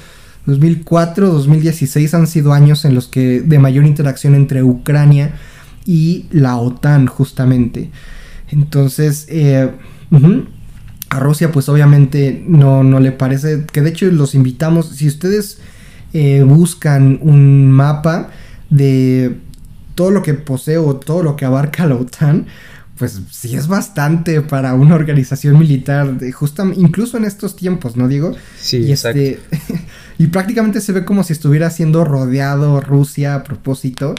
2004, 0.46 1.30
2016 1.30 2.14
han 2.14 2.28
sido 2.28 2.54
años 2.54 2.86
en 2.86 2.96
los 2.96 3.08
que 3.08 3.42
de 3.42 3.60
mayor 3.60 3.86
interacción 3.86 4.36
entre 4.36 4.64
Ucrania 4.64 5.36
y 5.86 6.26
la 6.32 6.58
OTAN 6.58 7.08
justamente. 7.08 7.90
Entonces, 8.50 9.26
eh, 9.30 9.72
a 11.10 11.20
Rusia 11.20 11.52
pues 11.52 11.70
obviamente 11.70 12.44
no, 12.48 12.84
no 12.84 13.00
le 13.00 13.12
parece, 13.12 13.66
que 13.72 13.82
de 13.82 13.90
hecho 13.90 14.06
los 14.08 14.36
invitamos, 14.36 14.90
si 14.90 15.08
ustedes 15.08 15.60
eh, 16.14 16.44
buscan 16.44 17.20
un 17.22 17.72
mapa 17.72 18.30
de 18.70 19.38
todo 19.96 20.12
lo 20.12 20.22
que 20.22 20.34
posee 20.34 20.78
o 20.78 20.96
todo 20.96 21.24
lo 21.24 21.36
que 21.36 21.46
abarca 21.46 21.86
la 21.86 21.96
OTAN, 21.96 22.48
pues 22.98 23.20
sí 23.32 23.56
es 23.56 23.68
bastante 23.68 24.42
para 24.42 24.76
una 24.76 24.96
organización 24.96 25.58
militar, 25.58 26.18
de 26.18 26.34
incluso 26.76 27.18
en 27.18 27.26
estos 27.26 27.56
tiempos, 27.56 27.96
¿no 27.96 28.08
digo? 28.08 28.36
Sí, 28.60 28.78
y 28.78 28.92
este, 28.92 29.40
y 30.24 30.28
prácticamente 30.28 30.80
se 30.80 30.94
ve 30.94 31.04
como 31.04 31.26
si 31.26 31.34
estuviera 31.34 31.70
siendo 31.70 32.06
rodeado 32.06 32.80
Rusia 32.80 33.36
a 33.36 33.44
propósito. 33.44 34.16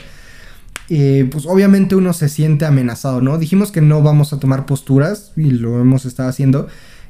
Pues 0.87 1.47
obviamente 1.47 1.95
uno 1.95 2.13
se 2.13 2.29
siente 2.29 2.65
amenazado, 2.65 3.21
¿no? 3.21 3.39
Dijimos 3.39 3.71
que 3.71 3.81
no 3.81 4.03
vamos 4.03 4.31
a 4.31 4.39
tomar 4.39 4.67
posturas 4.67 5.31
y 5.35 5.49
lo 5.49 5.81
hemos 5.81 6.05
estado 6.05 6.29
haciendo. 6.29 6.67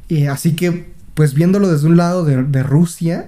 Eh, 0.08 0.30
así 0.30 0.56
que, 0.56 0.94
pues 1.14 1.34
viéndolo 1.34 1.70
desde 1.70 1.88
un 1.88 1.98
lado 1.98 2.24
de, 2.24 2.64
Rusia, 2.64 3.28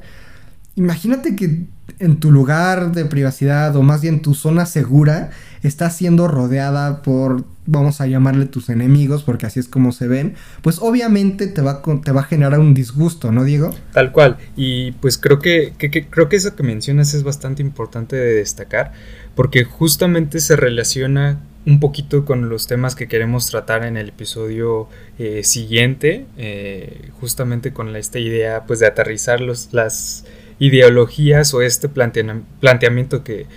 imagínate 0.75 1.35
que 1.35 1.65
en 1.99 2.19
tu 2.19 2.31
lugar 2.31 2.91
de 2.91 3.05
privacidad 3.05 3.75
o 3.75 3.81
más 3.81 4.01
bien 4.01 4.21
tu 4.21 4.33
zona 4.33 4.65
segura 4.65 5.31
está 5.63 5.89
siendo 5.89 6.27
rodeada 6.27 7.01
por, 7.01 7.45
vamos 7.65 7.99
a 8.01 8.07
llamarle 8.07 8.45
tus 8.45 8.69
enemigos, 8.69 9.23
porque 9.23 9.45
así 9.45 9.59
es 9.59 9.67
como 9.67 9.91
se 9.91 10.07
ven, 10.07 10.35
pues 10.61 10.79
obviamente 10.79 11.47
te 11.47 11.61
va, 11.61 11.81
te 12.03 12.11
va 12.11 12.21
a 12.21 12.23
generar 12.23 12.59
un 12.59 12.73
disgusto, 12.73 13.31
¿no, 13.31 13.43
Diego? 13.43 13.73
Tal 13.93 14.11
cual. 14.11 14.37
Y 14.55 14.91
pues 14.93 15.17
creo 15.17 15.39
que, 15.39 15.73
creo 15.77 16.29
que 16.29 16.35
eso 16.35 16.55
que 16.55 16.63
mencionas 16.63 17.13
es 17.13 17.23
bastante 17.23 17.61
importante 17.61 18.15
de 18.15 18.33
destacar 18.35 18.93
porque 19.35 19.63
justamente 19.63 20.39
se 20.39 20.55
relaciona 20.55 21.39
un 21.65 21.81
poquito 21.81 22.23
con 22.23 22.47
los 22.47 22.65
temas 22.65 22.95
que 22.95 23.09
queremos 23.09 23.47
tratar 23.47 23.83
en 23.83 23.97
el 23.97 24.09
episodio 24.09 24.87
eh, 25.19 25.43
siguiente, 25.43 26.25
eh, 26.37 27.09
justamente 27.19 27.73
con 27.73 27.93
esta 27.95 28.19
idea 28.19 28.63
pues 28.65 28.79
de 28.79 28.87
aterrizar 28.87 29.41
los, 29.41 29.73
las 29.73 30.23
ideologías 30.59 31.53
o 31.53 31.61
este 31.61 31.89
plantea, 31.89 32.41
planteamiento 32.59 33.23
que, 33.23 33.47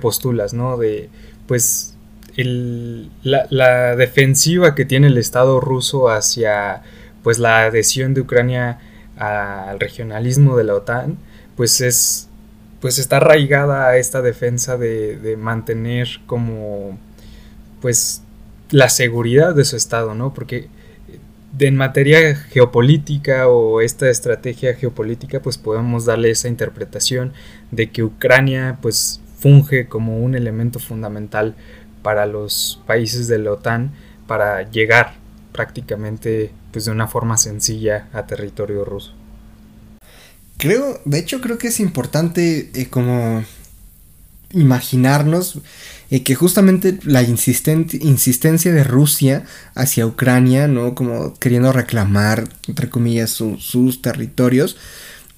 postulas, 0.00 0.52
¿no? 0.52 0.76
De 0.76 1.08
pues 1.46 1.96
la, 3.22 3.96
defensiva 3.96 4.74
que 4.74 4.84
tiene 4.84 5.06
el 5.06 5.18
Estado 5.18 5.60
ruso 5.60 6.10
hacia 6.10 6.82
pues 7.22 7.38
la 7.38 7.64
adhesión 7.64 8.14
de 8.14 8.22
Ucrania 8.22 8.78
al 9.16 9.78
regionalismo 9.80 10.56
de 10.56 10.64
la 10.64 10.74
OTAN, 10.74 11.18
pues 11.56 11.80
es 11.80 12.28
pues 12.80 12.98
está 12.98 13.16
arraigada 13.16 13.88
a 13.88 13.96
esta 13.96 14.20
defensa 14.20 14.76
de, 14.76 15.16
de, 15.16 15.36
mantener 15.36 16.08
como 16.26 16.98
pues 17.80 18.22
la 18.70 18.90
seguridad 18.90 19.54
de 19.54 19.64
su 19.64 19.76
estado, 19.76 20.14
¿no? 20.14 20.34
Porque 20.34 20.68
en 21.58 21.76
materia 21.76 22.34
geopolítica 22.34 23.48
o 23.48 23.80
esta 23.80 24.10
estrategia 24.10 24.74
geopolítica 24.74 25.40
pues 25.40 25.58
podemos 25.58 26.04
darle 26.04 26.30
esa 26.30 26.48
interpretación 26.48 27.32
de 27.70 27.90
que 27.90 28.02
Ucrania 28.02 28.78
pues 28.82 29.20
funge 29.38 29.88
como 29.88 30.18
un 30.18 30.34
elemento 30.34 30.78
fundamental 30.78 31.54
para 32.02 32.26
los 32.26 32.80
países 32.86 33.28
de 33.28 33.38
la 33.38 33.52
OTAN 33.52 33.92
para 34.26 34.68
llegar 34.70 35.14
prácticamente 35.52 36.52
pues 36.72 36.84
de 36.84 36.90
una 36.90 37.06
forma 37.06 37.38
sencilla 37.38 38.08
a 38.12 38.26
territorio 38.26 38.84
ruso. 38.84 39.14
Creo, 40.58 41.00
de 41.04 41.18
hecho 41.18 41.40
creo 41.40 41.58
que 41.58 41.68
es 41.68 41.80
importante 41.80 42.70
eh, 42.74 42.88
como 42.88 43.44
imaginarnos 44.56 45.60
eh, 46.10 46.22
que 46.22 46.34
justamente 46.34 46.98
la 47.04 47.22
insistencia 47.22 48.72
de 48.72 48.84
Rusia 48.84 49.44
hacia 49.74 50.06
Ucrania, 50.06 50.68
¿no? 50.68 50.94
Como 50.94 51.34
queriendo 51.34 51.72
reclamar, 51.72 52.48
entre 52.68 52.88
comillas, 52.88 53.30
sus 53.30 54.02
territorios, 54.02 54.76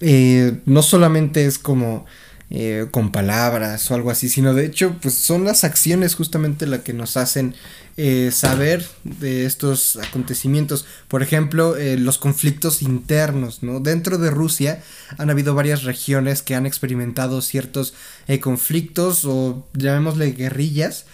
eh, 0.00 0.60
no 0.66 0.82
solamente 0.82 1.46
es 1.46 1.58
como 1.58 2.06
eh, 2.50 2.86
con 2.90 3.12
palabras 3.12 3.90
o 3.90 3.94
algo 3.94 4.10
así, 4.10 4.28
sino 4.28 4.54
de 4.54 4.66
hecho, 4.66 4.96
pues 5.00 5.14
son 5.14 5.44
las 5.44 5.64
acciones 5.64 6.14
justamente 6.14 6.66
las 6.66 6.80
que 6.80 6.92
nos 6.92 7.16
hacen 7.16 7.54
eh, 8.00 8.30
saber 8.30 8.86
de 9.02 9.44
estos 9.44 9.96
acontecimientos. 9.96 10.86
Por 11.08 11.20
ejemplo, 11.24 11.76
eh, 11.76 11.96
los 11.96 12.16
conflictos 12.16 12.80
internos, 12.80 13.64
¿no? 13.64 13.80
Dentro 13.80 14.18
de 14.18 14.30
Rusia 14.30 14.80
han 15.16 15.30
habido 15.30 15.52
varias 15.56 15.82
regiones 15.82 16.42
que 16.42 16.54
han 16.54 16.64
experimentado 16.64 17.42
ciertos 17.42 17.94
eh, 18.28 18.38
conflictos 18.38 19.24
o 19.24 19.66
llamémosle 19.74 20.30
guerrillas. 20.30 21.06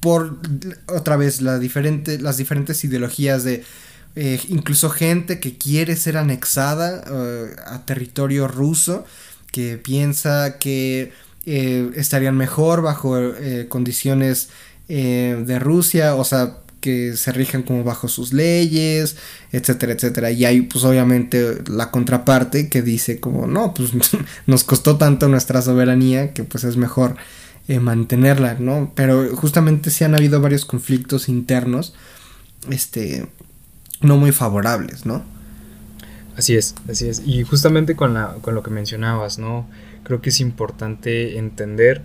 por 0.00 0.38
otra 0.86 1.16
vez 1.16 1.40
la 1.40 1.58
diferente, 1.58 2.18
las 2.18 2.36
diferentes 2.36 2.84
ideologías 2.84 3.42
de 3.42 3.64
incluso 4.48 4.90
gente 4.90 5.40
que 5.40 5.56
quiere 5.56 5.96
ser 5.96 6.18
anexada 6.18 7.02
a 7.66 7.86
territorio 7.86 8.48
ruso 8.48 9.06
que 9.52 9.78
piensa 9.78 10.58
que 10.58 11.12
eh, 11.46 11.90
estarían 11.94 12.36
mejor 12.36 12.82
bajo 12.82 13.16
eh, 13.18 13.66
condiciones 13.68 14.48
eh, 14.88 15.42
de 15.46 15.58
Rusia, 15.60 16.16
o 16.16 16.24
sea, 16.24 16.58
que 16.80 17.16
se 17.16 17.32
rijan 17.32 17.62
como 17.62 17.84
bajo 17.84 18.08
sus 18.08 18.32
leyes, 18.32 19.16
etcétera, 19.52 19.92
etcétera. 19.92 20.30
Y 20.32 20.44
hay 20.44 20.62
pues 20.62 20.84
obviamente 20.84 21.58
la 21.68 21.90
contraparte 21.90 22.68
que 22.68 22.82
dice 22.82 23.20
como 23.20 23.46
no, 23.46 23.74
pues 23.74 23.92
nos 24.46 24.64
costó 24.64 24.96
tanto 24.96 25.28
nuestra 25.28 25.62
soberanía 25.62 26.32
que 26.32 26.44
pues 26.44 26.64
es 26.64 26.76
mejor 26.76 27.16
mantenerla, 27.80 28.54
¿no? 28.60 28.92
Pero 28.94 29.34
justamente 29.34 29.90
sí 29.90 30.04
han 30.04 30.14
habido 30.14 30.40
varios 30.40 30.64
conflictos 30.64 31.28
internos, 31.28 31.94
este, 32.70 33.26
no 34.00 34.18
muy 34.18 34.30
favorables, 34.30 35.04
¿no? 35.04 35.24
Así 36.36 36.54
es, 36.54 36.74
así 36.88 37.08
es. 37.08 37.22
Y 37.24 37.42
justamente 37.44 37.96
con, 37.96 38.14
la, 38.14 38.34
con 38.42 38.54
lo 38.54 38.62
que 38.62 38.70
mencionabas, 38.70 39.38
¿no? 39.38 39.66
Creo 40.02 40.20
que 40.20 40.30
es 40.30 40.40
importante 40.40 41.38
entender 41.38 42.02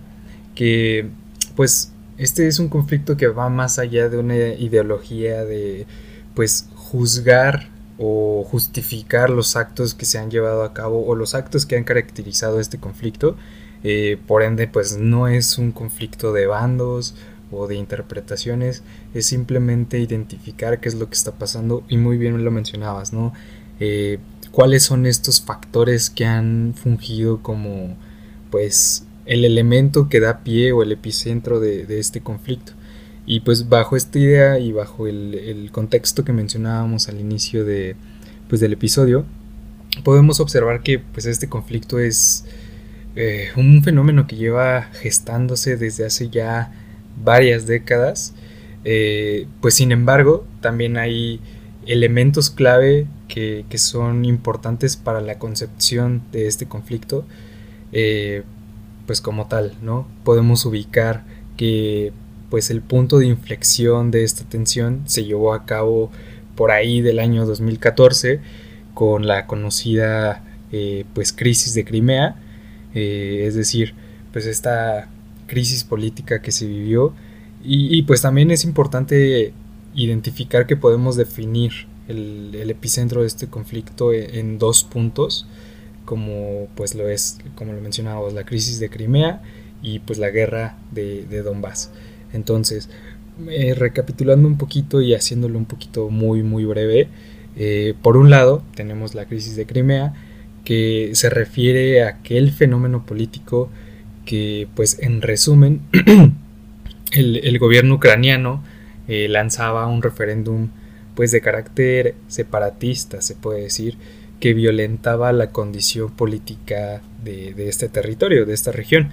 que, 0.54 1.10
pues, 1.54 1.92
este 2.16 2.48
es 2.48 2.58
un 2.58 2.68
conflicto 2.68 3.16
que 3.16 3.28
va 3.28 3.50
más 3.50 3.78
allá 3.78 4.08
de 4.08 4.18
una 4.18 4.36
ideología 4.36 5.44
de, 5.44 5.86
pues, 6.34 6.68
juzgar 6.74 7.68
o 7.98 8.44
justificar 8.44 9.28
los 9.30 9.54
actos 9.54 9.94
que 9.94 10.06
se 10.06 10.18
han 10.18 10.30
llevado 10.30 10.64
a 10.64 10.72
cabo 10.72 11.06
o 11.06 11.14
los 11.14 11.34
actos 11.34 11.66
que 11.66 11.76
han 11.76 11.84
caracterizado 11.84 12.58
este 12.58 12.78
conflicto. 12.78 13.36
Eh, 13.84 14.18
por 14.26 14.42
ende, 14.42 14.66
pues 14.66 14.96
no 14.96 15.28
es 15.28 15.58
un 15.58 15.72
conflicto 15.72 16.32
de 16.32 16.46
bandos 16.46 17.14
o 17.50 17.66
de 17.66 17.74
interpretaciones, 17.74 18.82
es 19.12 19.26
simplemente 19.26 19.98
identificar 19.98 20.80
qué 20.80 20.88
es 20.88 20.94
lo 20.94 21.08
que 21.08 21.14
está 21.14 21.32
pasando 21.32 21.84
y 21.88 21.98
muy 21.98 22.16
bien 22.16 22.42
lo 22.44 22.50
mencionabas, 22.50 23.12
¿no? 23.12 23.34
Eh, 23.84 24.18
cuáles 24.52 24.84
son 24.84 25.06
estos 25.06 25.42
factores 25.42 26.08
que 26.08 26.24
han 26.24 26.72
fungido 26.76 27.42
como 27.42 27.96
pues 28.48 29.04
el 29.26 29.44
elemento 29.44 30.08
que 30.08 30.20
da 30.20 30.44
pie 30.44 30.70
o 30.70 30.84
el 30.84 30.92
epicentro 30.92 31.58
de, 31.58 31.98
este 31.98 32.20
conflicto. 32.20 32.74
Y 33.26 33.40
pues 33.40 33.68
bajo 33.68 33.96
esta 33.96 34.20
idea 34.20 34.60
y 34.60 34.70
bajo 34.70 35.08
el, 35.08 35.68
contexto 35.72 36.24
que 36.24 36.32
mencionábamos 36.32 37.08
al 37.08 37.18
inicio 37.18 37.64
de, 37.64 37.96
pues, 38.48 38.60
del 38.60 38.74
episodio, 38.74 39.24
podemos 40.04 40.38
observar 40.38 40.84
que 40.84 41.00
pues 41.00 41.26
este 41.26 41.48
conflicto 41.48 41.98
es 41.98 42.44
eh, 43.16 43.48
un 43.56 43.82
fenómeno 43.82 44.28
que 44.28 44.36
lleva 44.36 44.82
gestándose 44.92 45.76
desde 45.76 46.06
hace 46.06 46.28
ya 46.28 46.72
varias 47.20 47.66
décadas. 47.66 48.32
Eh, 48.84 49.48
pues 49.60 49.74
sin 49.74 49.90
embargo, 49.90 50.46
también 50.60 50.96
hay 50.98 51.40
elementos 51.86 52.50
clave 52.50 53.06
que, 53.28 53.64
son 53.76 54.24
importantes 54.24 54.96
para 54.96 55.20
la 55.20 55.38
concepción 55.38 56.22
de 56.32 56.46
este 56.46 56.66
conflicto, 56.66 57.24
eh, 57.92 58.42
pues 59.06 59.20
como 59.20 59.46
tal, 59.46 59.74
¿no? 59.82 60.06
Podemos 60.24 60.64
ubicar 60.66 61.24
que 61.56 62.12
pues 62.50 62.70
el 62.70 62.82
punto 62.82 63.18
de 63.18 63.26
inflexión 63.26 64.10
de 64.10 64.24
esta 64.24 64.44
tensión 64.44 65.02
se 65.06 65.24
llevó 65.24 65.54
a 65.54 65.64
cabo 65.64 66.10
por 66.54 66.70
ahí 66.70 67.00
del 67.00 67.18
año 67.18 67.46
2014 67.46 68.40
con 68.92 69.26
la 69.26 69.46
conocida 69.46 70.44
eh, 70.70 71.04
pues 71.14 71.32
crisis 71.32 71.72
de 71.74 71.84
Crimea, 71.84 72.36
eh, 72.94 73.44
es 73.46 73.54
decir, 73.54 73.94
pues 74.32 74.44
esta 74.44 75.08
crisis 75.46 75.84
política 75.84 76.42
que 76.42 76.52
se 76.52 76.66
vivió 76.66 77.14
y 77.64 78.02
pues 78.02 78.22
también 78.22 78.50
es 78.50 78.64
importante 78.64 79.54
identificar 79.94 80.66
que 80.66 80.76
podemos 80.76 81.16
definir 81.16 81.72
el, 82.08 82.70
epicentro 82.70 83.22
de 83.22 83.26
este 83.26 83.46
conflicto 83.46 84.12
e, 84.12 84.38
en, 84.38 84.58
dos 84.58 84.84
puntos, 84.84 85.46
como 86.04 86.68
pues 86.74 86.94
lo 86.94 87.08
es, 87.08 87.38
como 87.54 87.72
lo 87.72 87.80
mencionábamos, 87.80 88.32
la 88.32 88.44
crisis 88.44 88.80
de 88.80 88.90
Crimea 88.90 89.42
y 89.82 90.00
pues 90.00 90.18
la 90.18 90.30
guerra 90.30 90.76
de, 90.90 91.24
de 91.24 91.42
Donbass. 91.42 91.90
Entonces, 92.32 92.88
eh, 93.48 93.74
recapitulando 93.74 94.46
un 94.46 94.58
poquito 94.58 95.00
y 95.00 95.14
haciéndolo 95.14 95.58
un 95.58 95.64
poquito 95.64 96.10
muy 96.10 96.42
muy 96.42 96.64
breve, 96.64 97.08
eh, 97.56 97.94
por 98.02 98.16
un 98.16 98.30
lado 98.30 98.62
tenemos 98.74 99.14
la 99.14 99.26
crisis 99.26 99.56
de 99.56 99.66
Crimea, 99.66 100.12
que 100.64 101.10
se 101.14 101.30
refiere 101.30 102.02
a 102.02 102.08
aquel 102.08 102.52
fenómeno 102.52 103.04
político 103.06 103.70
que 104.24 104.68
pues 104.74 104.98
en 105.00 105.22
resumen 105.22 105.80
el, 107.12 107.58
gobierno 107.58 107.96
ucraniano 107.96 108.62
eh, 109.08 109.28
lanzaba 109.28 109.86
un 109.86 110.02
referéndum 110.02 110.70
pues 111.14 111.30
de 111.30 111.40
carácter 111.40 112.14
separatista, 112.28 113.20
se 113.20 113.34
puede 113.34 113.62
decir, 113.62 113.96
que 114.40 114.54
violentaba 114.54 115.32
la 115.32 115.50
condición 115.50 116.10
política 116.10 117.02
de, 117.22 117.54
este 117.68 117.88
territorio, 117.88 118.46
de 118.46 118.54
esta 118.54 118.72
región. 118.72 119.10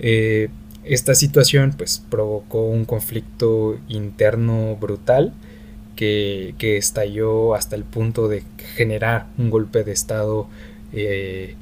Eh, 0.00 0.48
esta 0.84 1.14
situación 1.14 1.74
pues 1.76 2.04
provocó 2.10 2.66
un 2.66 2.84
conflicto 2.84 3.78
interno 3.88 4.76
brutal 4.76 5.32
que, 5.96 6.54
estalló 6.58 7.54
hasta 7.54 7.76
el 7.76 7.84
punto 7.84 8.28
de 8.28 8.42
generar 8.76 9.26
un 9.38 9.50
golpe 9.50 9.84
de 9.84 9.92
estado 9.92 10.48
eh, 10.92 11.54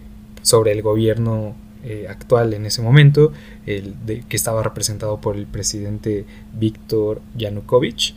sobre 0.43 0.73
el 0.73 0.83
gobierno 0.83 1.55
eh, 1.85 2.07
actual 2.09 2.55
en 2.55 2.67
ese 2.67 2.83
momento, 2.83 3.33
el 3.67 3.95
que 4.29 4.37
estaba 4.37 4.63
representado 4.63 5.21
por 5.21 5.37
el 5.37 5.47
presidente 5.47 6.25
Víctor 6.55 7.21
Yanukovych. 7.37 8.15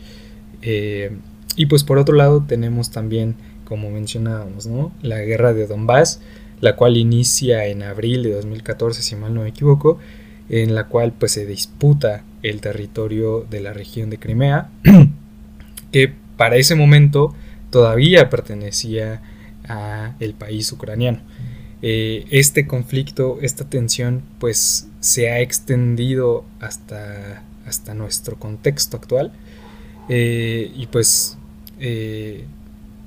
Y 1.56 1.68
pues 1.68 1.84
por 1.84 1.98
otro 1.98 2.16
lado 2.16 2.44
tenemos 2.46 2.92
también, 2.92 3.36
como 3.64 3.90
mencionábamos, 3.90 4.68
la 5.02 5.20
guerra 5.20 5.54
de 5.54 5.68
Donbass, 5.68 6.20
la 6.62 6.76
cual 6.76 6.98
inicia 6.98 7.66
en 7.68 7.84
abril 7.84 8.24
de 8.24 8.34
2014, 8.34 9.02
si 9.02 9.16
mal 9.16 9.34
no 9.34 9.42
me 9.42 9.50
equivoco, 9.50 10.00
en 10.50 10.76
la 10.76 10.86
cual 10.88 11.14
pues 11.18 11.32
se 11.34 11.46
disputa 11.46 12.24
el 12.44 12.62
territorio 12.62 13.46
de 13.50 13.62
la 13.62 13.74
región 13.74 14.10
de 14.10 14.20
Crimea, 14.20 14.70
que 15.92 16.14
para 16.38 16.58
ese 16.58 16.76
momento 16.76 17.34
todavía 17.70 18.30
pertenecía 18.30 19.22
a 19.68 20.16
el 20.20 20.34
país 20.34 20.72
ucraniano. 20.72 21.20
Eh, 21.82 22.26
este 22.32 22.68
conflicto, 22.68 23.40
esta 23.42 23.66
tensión, 23.66 24.24
pues 24.40 24.88
se 25.00 25.30
ha 25.30 25.40
extendido 25.40 26.46
hasta, 26.60 27.44
hasta 27.66 27.94
nuestro 27.94 28.38
contexto 28.38 28.98
actual. 28.98 29.32
Eh, 30.10 30.72
y 30.76 30.88
pues 30.88 31.38
eh, 31.80 32.46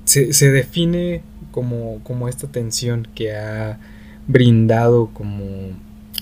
se, 0.04 0.50
define 0.50 1.22
como, 1.50 2.00
como 2.02 2.28
esta 2.28 2.48
tensión 2.48 3.06
que 3.14 3.36
ha 3.36 3.78
brindado 4.26 5.10
como 5.12 5.44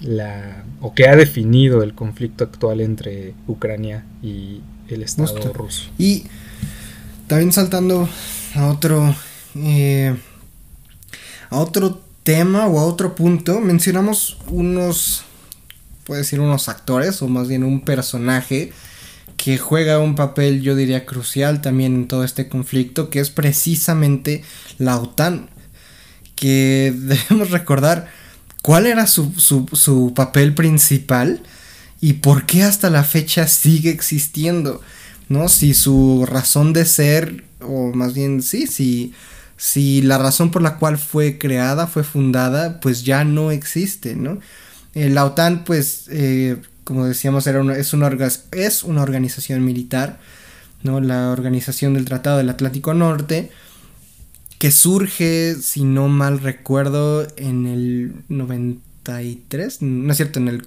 la 0.02 0.64
o 0.80 0.94
que 0.94 1.08
ha 1.08 1.16
definido 1.16 1.82
el 1.82 1.94
conflicto 1.94 2.44
actual 2.44 2.80
entre 2.80 3.34
Ucrania 3.46 4.04
y 4.22 4.60
el 4.88 5.02
Estado 5.02 5.52
ruso. 5.52 5.90
Y 5.98 6.24
también 7.26 7.52
saltando 7.52 8.08
a 8.54 8.66
otro 8.68 9.14
eh, 9.56 10.14
a 11.50 11.58
otro 11.58 12.02
tema 12.26 12.66
o 12.66 12.80
a 12.80 12.84
otro 12.84 13.14
punto, 13.14 13.60
mencionamos 13.60 14.36
unos 14.48 15.22
puede 16.04 16.22
decir 16.22 16.40
unos 16.40 16.68
actores 16.68 17.22
o 17.22 17.28
más 17.28 17.46
bien 17.46 17.62
un 17.62 17.80
personaje 17.80 18.72
que 19.36 19.58
juega 19.58 20.00
un 20.00 20.16
papel, 20.16 20.60
yo 20.60 20.74
diría, 20.74 21.06
crucial 21.06 21.60
también 21.60 21.94
en 21.94 22.08
todo 22.08 22.24
este 22.24 22.48
conflicto, 22.48 23.10
que 23.10 23.20
es 23.20 23.30
precisamente 23.30 24.42
la 24.78 24.98
OTAN, 24.98 25.48
que 26.34 26.92
debemos 26.96 27.50
recordar 27.50 28.10
cuál 28.60 28.86
era 28.86 29.06
su, 29.06 29.32
su, 29.38 30.12
papel 30.14 30.52
principal 30.52 31.42
y 32.00 32.14
por 32.14 32.44
qué 32.44 32.64
hasta 32.64 32.90
la 32.90 33.04
fecha 33.04 33.46
sigue 33.46 33.90
existiendo, 33.90 34.80
¿no? 35.28 35.48
Si 35.48 35.74
su 35.74 36.26
razón 36.26 36.72
de 36.72 36.86
ser, 36.86 37.44
o 37.60 37.92
más 37.94 38.14
bien, 38.14 38.42
sí, 38.42 38.66
si, 38.66 39.12
si 39.56 40.02
la 40.02 40.18
razón 40.18 40.50
por 40.50 40.62
la 40.62 40.76
cual 40.76 40.98
fue 40.98 41.38
creada, 41.38 41.86
fue 41.86 42.04
fundada, 42.04 42.80
pues 42.80 43.04
ya 43.04 43.24
no 43.24 43.50
existe, 43.50 44.14
¿no? 44.14 44.38
Eh, 44.94 45.10
la 45.10 45.24
OTAN, 45.24 45.64
pues, 45.64 46.06
eh, 46.10 46.56
como 46.84 47.04
decíamos, 47.04 47.46
era 47.46 47.60
es, 47.76 47.92
una 47.92 48.08
es 48.52 48.82
una 48.82 49.02
organización 49.02 49.64
militar, 49.64 50.18
¿no? 50.82 51.00
la 51.00 51.30
Organización 51.30 51.94
del 51.94 52.04
Tratado 52.04 52.38
del 52.38 52.48
Atlántico 52.48 52.94
Norte, 52.94 53.50
que 54.58 54.70
surge, 54.70 55.56
si 55.60 55.84
no 55.84 56.08
mal 56.08 56.40
recuerdo, 56.40 57.26
en 57.36 57.66
el 57.66 58.14
93, 58.28 59.82
no 59.82 60.12
es 60.12 60.16
cierto, 60.16 60.38
en 60.38 60.48
el 60.48 60.66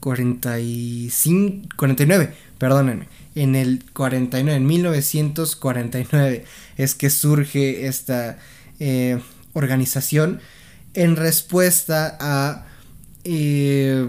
45, 0.00 1.68
49, 1.76 2.34
perdónenme, 2.58 3.08
en 3.34 3.54
el 3.56 3.84
49, 3.92 4.56
en 4.56 4.66
1949 4.66 6.44
es 6.76 6.94
que 6.94 7.10
surge 7.10 7.86
esta 7.86 8.38
eh, 8.78 9.20
organización 9.52 10.40
en 10.94 11.16
respuesta 11.16 12.16
a 12.20 12.66
eh, 13.24 14.06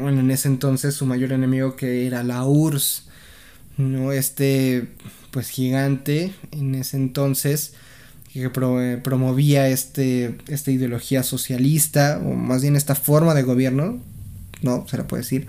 bueno, 0.00 0.20
en 0.20 0.30
ese 0.30 0.48
entonces 0.48 0.94
su 0.94 1.06
mayor 1.06 1.32
enemigo 1.32 1.76
que 1.76 2.06
era 2.06 2.22
la 2.22 2.44
URSS, 2.44 3.08
¿no? 3.78 4.12
Este, 4.12 4.88
pues 5.30 5.48
gigante 5.48 6.34
en 6.50 6.74
ese 6.74 6.96
entonces 6.96 7.72
que 8.32 8.48
promovía 8.50 9.68
este, 9.68 10.38
esta 10.48 10.70
ideología 10.70 11.22
socialista, 11.22 12.20
o 12.24 12.34
más 12.34 12.62
bien 12.62 12.76
esta 12.76 12.94
forma 12.94 13.34
de 13.34 13.42
gobierno, 13.42 14.00
no, 14.62 14.86
se 14.88 14.96
la 14.96 15.06
puede 15.06 15.22
decir, 15.22 15.46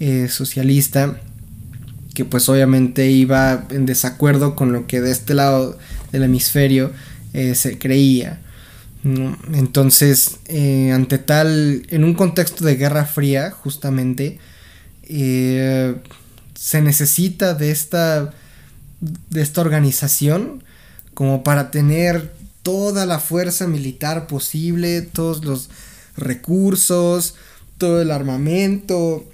eh, 0.00 0.28
socialista, 0.28 1.20
que 2.14 2.24
pues 2.24 2.48
obviamente 2.48 3.10
iba 3.10 3.66
en 3.70 3.86
desacuerdo 3.86 4.54
con 4.54 4.72
lo 4.72 4.86
que 4.86 5.00
de 5.00 5.10
este 5.10 5.34
lado 5.34 5.78
del 6.12 6.22
hemisferio 6.22 6.92
eh, 7.32 7.54
se 7.54 7.78
creía. 7.78 8.40
Entonces, 9.52 10.38
eh, 10.46 10.90
ante 10.92 11.18
tal, 11.18 11.82
en 11.90 12.04
un 12.04 12.14
contexto 12.14 12.64
de 12.64 12.76
Guerra 12.76 13.04
Fría, 13.04 13.50
justamente, 13.50 14.38
eh, 15.02 15.96
se 16.54 16.80
necesita 16.80 17.52
de 17.52 17.70
esta, 17.70 18.32
de 19.00 19.42
esta 19.42 19.60
organización 19.60 20.64
como 21.12 21.42
para 21.42 21.70
tener 21.70 22.32
toda 22.62 23.04
la 23.04 23.18
fuerza 23.18 23.66
militar 23.66 24.26
posible, 24.26 25.02
todos 25.02 25.44
los 25.44 25.68
recursos, 26.16 27.34
todo 27.76 28.00
el 28.00 28.10
armamento, 28.10 29.26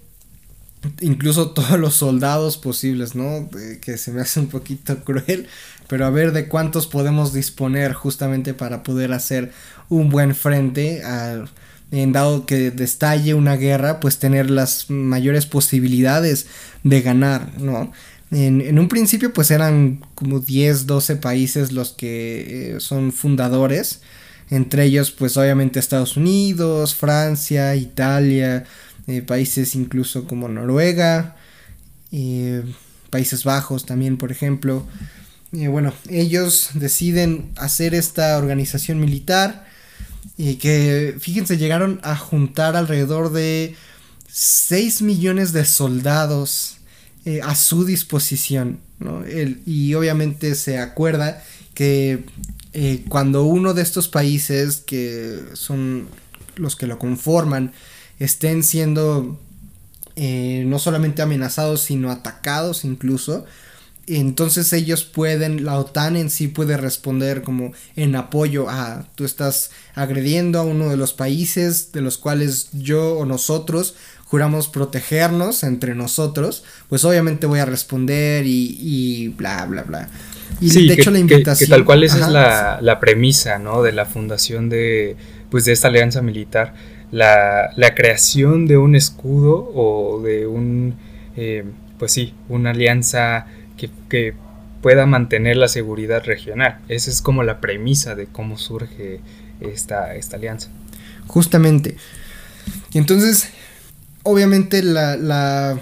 incluso 1.00 1.50
todos 1.54 1.78
los 1.78 1.94
soldados 1.94 2.56
posibles, 2.56 3.14
¿no? 3.14 3.48
que 3.80 3.98
se 3.98 4.12
me 4.12 4.20
hace 4.20 4.40
un 4.40 4.48
poquito 4.48 4.98
cruel, 5.04 5.46
pero 5.88 6.06
a 6.06 6.10
ver 6.10 6.32
de 6.32 6.48
cuántos 6.48 6.86
podemos 6.86 7.32
disponer 7.32 7.92
justamente 7.92 8.54
para 8.54 8.82
poder 8.82 9.12
hacer 9.12 9.52
un 9.88 10.08
buen 10.08 10.34
frente 10.34 11.02
en 11.90 12.12
dado 12.12 12.46
que 12.46 12.70
destalle 12.70 13.34
una 13.34 13.56
guerra, 13.56 13.98
pues 13.98 14.18
tener 14.18 14.50
las 14.50 14.88
mayores 14.88 15.46
posibilidades 15.46 16.46
de 16.84 17.02
ganar, 17.02 17.58
¿no? 17.58 17.92
En, 18.30 18.78
un 18.78 18.88
principio 18.88 19.32
pues 19.32 19.50
eran 19.50 20.04
como 20.14 20.38
10, 20.38 20.86
12 20.86 21.16
países 21.16 21.72
los 21.72 21.90
que 21.92 22.74
eh, 22.76 22.80
son 22.80 23.12
fundadores, 23.12 24.02
entre 24.50 24.84
ellos 24.84 25.10
pues 25.10 25.36
obviamente 25.36 25.80
Estados 25.80 26.16
Unidos, 26.16 26.94
Francia, 26.94 27.74
Italia, 27.74 28.64
eh, 29.11 29.23
países 29.23 29.75
incluso 29.75 30.25
como 30.29 30.46
Noruega, 30.46 31.35
eh, 32.12 32.62
Países 33.11 33.42
Bajos 33.42 33.85
también 33.85 34.16
por 34.16 34.31
ejemplo. 34.31 34.87
bueno, 35.51 35.92
ellos 36.09 36.70
deciden 36.75 37.51
hacer 37.57 37.92
esta 37.92 38.38
organización 38.38 39.01
militar 39.01 39.66
y 40.37 40.57
que, 40.57 41.16
fíjense, 41.18 41.59
llegaron 41.59 41.99
a 42.05 42.14
juntar 42.14 42.77
alrededor 42.77 43.33
de 43.33 43.75
6 44.29 45.03
millones 45.03 45.53
de 45.53 45.64
soldados 45.64 46.77
eh, 47.25 47.40
a 47.42 47.57
su 47.57 47.85
disposición. 47.85 48.79
¿no? 49.01 49.25
y 49.64 49.94
obviamente 49.94 50.55
se 50.55 50.79
acuerda 50.79 51.42
que 51.73 52.23
cuando 53.09 53.44
uno 53.44 53.73
de 53.73 53.81
estos 53.81 54.09
países 54.09 54.77
que 54.77 55.40
son 55.55 56.07
los 56.57 56.77
que 56.77 56.87
lo 56.87 56.99
conforman 56.99 57.73
estén 58.20 58.62
siendo 58.62 59.37
eh, 60.14 60.64
no 60.66 60.78
solamente 60.78 61.22
amenazados, 61.22 61.80
sino 61.80 62.11
atacados 62.12 62.85
incluso. 62.85 63.44
Entonces 64.06 64.72
ellos 64.72 65.04
pueden, 65.04 65.64
la 65.64 65.78
OTAN 65.78 66.16
en 66.16 66.30
sí 66.30 66.48
puede 66.48 66.76
responder 66.76 67.42
como 67.42 67.72
en 67.96 68.14
apoyo 68.16 68.68
a, 68.68 69.06
tú 69.14 69.24
estás 69.24 69.70
agrediendo 69.94 70.59
a 70.59 70.62
uno 70.62 70.88
de 70.88 70.96
los 70.96 71.12
países 71.12 71.92
de 71.92 72.00
los 72.00 72.18
cuales 72.18 72.68
yo 72.72 73.16
o 73.16 73.24
nosotros 73.24 73.94
juramos 74.24 74.68
protegernos 74.68 75.62
entre 75.62 75.94
nosotros, 75.94 76.64
pues 76.88 77.04
obviamente 77.04 77.46
voy 77.46 77.61
a 77.61 77.64
responder 77.64 78.46
y, 78.46 78.76
y 78.80 79.28
bla, 79.28 79.64
bla, 79.66 79.83
bla. 79.83 80.09
Y 80.61 80.87
de 80.87 80.94
hecho 80.94 81.11
la 81.11 81.18
invitación... 81.18 81.66
Que, 81.66 81.70
tal 81.70 81.85
cual 81.85 82.04
esa 82.04 82.18
es 82.18 82.28
la, 82.28 82.78
la, 82.80 83.00
premisa, 83.00 83.59
¿no? 83.59 83.83
De 83.83 83.92
la 83.92 84.06
fundación 84.06 84.68
de, 84.68 85.16
pues, 85.50 85.64
de 85.64 85.72
esta 85.72 85.88
alianza 85.88 86.20
militar 86.20 86.74
la, 87.11 87.73
la 87.77 87.94
creación 87.94 88.66
de 88.66 88.77
un 88.77 88.94
escudo 88.94 89.70
o 89.75 90.23
de 90.23 90.46
un, 90.46 90.94
eh, 91.37 91.64
pues 91.99 92.12
sí, 92.12 92.35
una 92.49 92.70
alianza 92.70 93.46
que, 93.77 93.90
que, 94.09 94.35
pueda 94.81 95.05
mantener 95.05 95.59
la 95.59 95.68
seguridad 95.68 96.25
regional. 96.25 96.79
Esa 96.88 97.11
es 97.11 97.20
como 97.20 97.42
la 97.42 97.61
premisa 97.61 98.14
de 98.14 98.25
cómo 98.25 98.57
surge 98.57 99.20
esta, 99.61 100.14
esta 100.14 100.37
alianza. 100.37 100.70
Justamente. 101.27 101.99
Y 102.90 102.96
entonces, 102.96 103.51
obviamente 104.23 104.83
la, 104.83 105.18
la, 105.18 105.79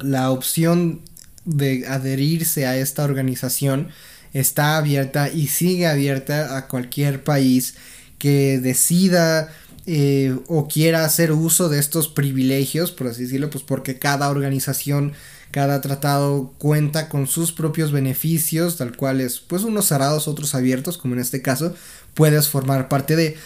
la 0.00 0.30
opción 0.30 1.00
de 1.46 1.86
adherirse 1.88 2.66
a 2.66 2.76
esta 2.76 3.04
organización 3.04 3.88
está 4.34 4.76
abierta 4.76 5.30
y 5.30 5.46
sigue 5.46 5.86
abierta 5.86 6.58
a 6.58 6.68
cualquier 6.68 7.24
país 7.24 7.76
que 8.18 8.58
decida 8.60 9.50
eh, 9.84 10.36
o 10.46 10.68
quiera 10.68 11.04
hacer 11.04 11.32
uso 11.32 11.68
de 11.68 11.80
estos 11.80 12.08
privilegios, 12.08 12.92
por 12.92 13.08
así 13.08 13.22
decirlo, 13.22 13.50
pues 13.50 13.64
porque 13.64 13.98
cada 13.98 14.30
organización, 14.30 15.12
cada 15.50 15.80
tratado 15.80 16.52
cuenta 16.58 17.08
con 17.08 17.26
sus 17.26 17.52
propios 17.52 17.90
beneficios, 17.90 18.76
tal 18.76 18.96
cual 18.96 19.20
es, 19.20 19.40
pues 19.40 19.64
unos 19.64 19.86
cerrados, 19.86 20.28
otros 20.28 20.54
abiertos, 20.54 20.98
como 20.98 21.14
en 21.14 21.20
este 21.20 21.42
caso, 21.42 21.74
puedes 22.14 22.48
formar 22.48 22.88
parte 22.88 23.16
de. 23.16 23.36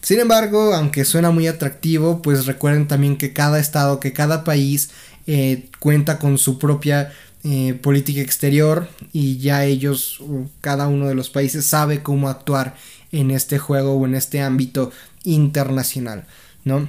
Sin 0.00 0.20
embargo, 0.20 0.74
aunque 0.74 1.04
suena 1.04 1.30
muy 1.30 1.46
atractivo, 1.46 2.20
pues 2.20 2.46
recuerden 2.46 2.88
también 2.88 3.16
que 3.16 3.32
cada 3.32 3.58
estado, 3.58 4.00
que 4.00 4.12
cada 4.12 4.44
país 4.44 4.90
eh, 5.26 5.68
cuenta 5.78 6.18
con 6.18 6.36
su 6.38 6.58
propia 6.58 7.12
eh, 7.44 7.74
política 7.74 8.20
exterior 8.20 8.88
y 9.12 9.38
ya 9.38 9.64
ellos, 9.64 10.20
cada 10.60 10.88
uno 10.88 11.06
de 11.06 11.14
los 11.14 11.30
países 11.30 11.64
sabe 11.64 12.02
cómo 12.02 12.28
actuar 12.28 12.74
en 13.12 13.30
este 13.30 13.58
juego 13.58 13.94
o 13.94 14.06
en 14.06 14.14
este 14.14 14.40
ámbito 14.40 14.90
internacional, 15.24 16.26
¿no? 16.64 16.88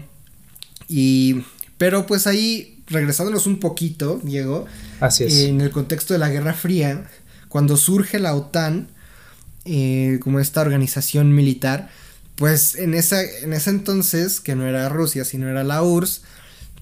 Y, 0.88 1.44
pero 1.78 2.06
pues 2.06 2.28
ahí, 2.28 2.84
regresándonos 2.88 3.48
un 3.48 3.60
poquito, 3.60 4.20
Diego, 4.24 4.66
Así 5.00 5.24
es. 5.24 5.34
en 5.40 5.62
el 5.62 5.72
contexto 5.72 6.14
de 6.14 6.20
la 6.20 6.30
Guerra 6.30 6.54
Fría, 6.54 7.10
cuando 7.50 7.78
surge 7.78 8.20
la 8.20 8.36
OTAN, 8.36 8.88
eh, 9.66 10.20
como 10.22 10.40
esta 10.40 10.62
organización 10.62 11.34
militar, 11.34 11.90
pues 12.36 12.76
en, 12.76 12.94
esa, 12.94 13.24
en 13.24 13.54
ese 13.54 13.72
entonces, 13.72 14.40
que 14.40 14.56
no 14.56 14.68
era 14.68 14.90
Rusia, 14.90 15.26
sino 15.26 15.50
era 15.50 15.64
la 15.64 15.82
URSS, 15.82 16.22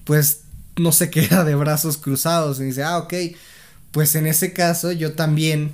pues 0.04 0.40
no 0.76 0.92
se 0.92 1.10
queda 1.12 1.44
de 1.44 1.54
brazos 1.54 1.96
cruzados 1.96 2.60
y 2.60 2.64
dice, 2.64 2.82
ah, 2.82 2.98
ok, 2.98 3.14
pues 3.90 4.14
en 4.16 4.26
ese 4.26 4.52
caso 4.52 4.92
yo 4.92 5.12
también 5.14 5.72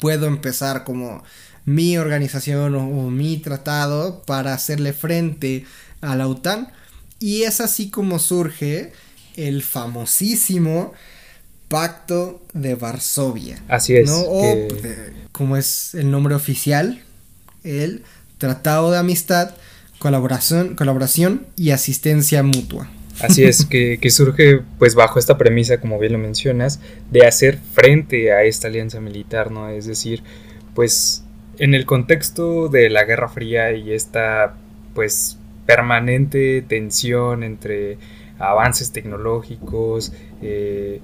puedo 0.00 0.26
empezar 0.26 0.84
como 0.84 1.22
mi 1.64 1.96
organización 1.96 2.74
o, 2.74 3.10
mi 3.10 3.38
tratado 3.38 4.22
para 4.26 4.54
hacerle 4.54 4.92
frente 4.92 5.64
a 6.00 6.16
la 6.16 6.28
OTAN. 6.28 6.68
Y 7.18 7.42
es 7.42 7.60
así 7.60 7.90
como 7.90 8.18
surge 8.18 8.92
el 9.36 9.62
famosísimo 9.62 10.92
Pacto 11.68 12.42
de 12.52 12.74
Varsovia. 12.74 13.62
Así 13.68 13.96
es. 13.96 14.10
O 14.12 14.68
como 15.32 15.56
es 15.56 15.94
el 15.94 16.10
nombre 16.10 16.34
oficial, 16.34 17.02
el 17.64 18.02
Tratado 18.38 18.90
de 18.90 18.98
Amistad, 18.98 19.54
Colaboración, 19.98 20.76
colaboración 20.76 21.46
y 21.56 21.70
Asistencia 21.70 22.42
Mutua. 22.42 22.90
Así 23.20 23.44
es, 23.44 23.64
que, 23.64 23.98
que, 24.02 24.10
surge 24.10 24.60
pues 24.78 24.94
bajo 24.94 25.18
esta 25.18 25.38
premisa, 25.38 25.80
como 25.80 25.98
bien 25.98 26.12
lo 26.12 26.18
mencionas, 26.18 26.80
de 27.10 27.26
hacer 27.26 27.58
frente 27.72 28.32
a 28.32 28.42
esta 28.42 28.68
alianza 28.68 29.00
militar, 29.00 29.50
¿no? 29.50 29.70
Es 29.70 29.86
decir, 29.86 30.22
pues 30.74 31.23
en 31.58 31.74
el 31.74 31.86
contexto 31.86 32.68
de 32.68 32.90
la 32.90 33.04
Guerra 33.04 33.28
Fría 33.28 33.72
y 33.72 33.92
esta 33.92 34.54
pues 34.94 35.38
permanente 35.66 36.62
tensión 36.62 37.42
entre 37.42 37.98
avances 38.38 38.92
tecnológicos, 38.92 40.12
eh, 40.42 41.00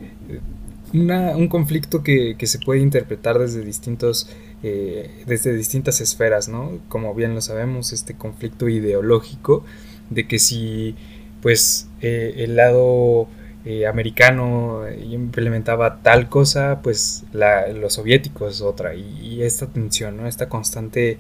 un 0.93 1.49
conflicto 1.49 2.03
que, 2.03 2.37
se 2.43 2.59
puede 2.59 2.81
interpretar 2.81 3.39
desde 3.39 3.65
distintos 3.65 4.29
eh, 4.63 5.23
desde 5.27 5.55
distintas 5.55 6.01
esferas, 6.01 6.49
¿no? 6.49 6.81
Como 6.89 7.15
bien 7.15 7.35
lo 7.35 7.41
sabemos, 7.41 7.93
este 7.93 8.15
conflicto 8.15 8.69
ideológico 8.69 9.65
de 10.11 10.27
que 10.27 10.39
si 10.39 10.97
pues 11.41 11.89
eh, 12.03 12.35
el 12.39 12.57
lado 12.57 13.29
eh, 13.65 13.87
americano 13.87 14.85
implementaba 14.89 16.01
tal 16.03 16.29
cosa, 16.29 16.81
pues 16.83 17.25
los 17.33 17.95
soviéticos 17.95 18.63
otra. 18.63 18.95
Y, 18.95 19.43
esta 19.43 19.67
tensión, 19.67 20.17
¿no? 20.17 20.27
Esta 20.27 20.49
constante 20.49 21.19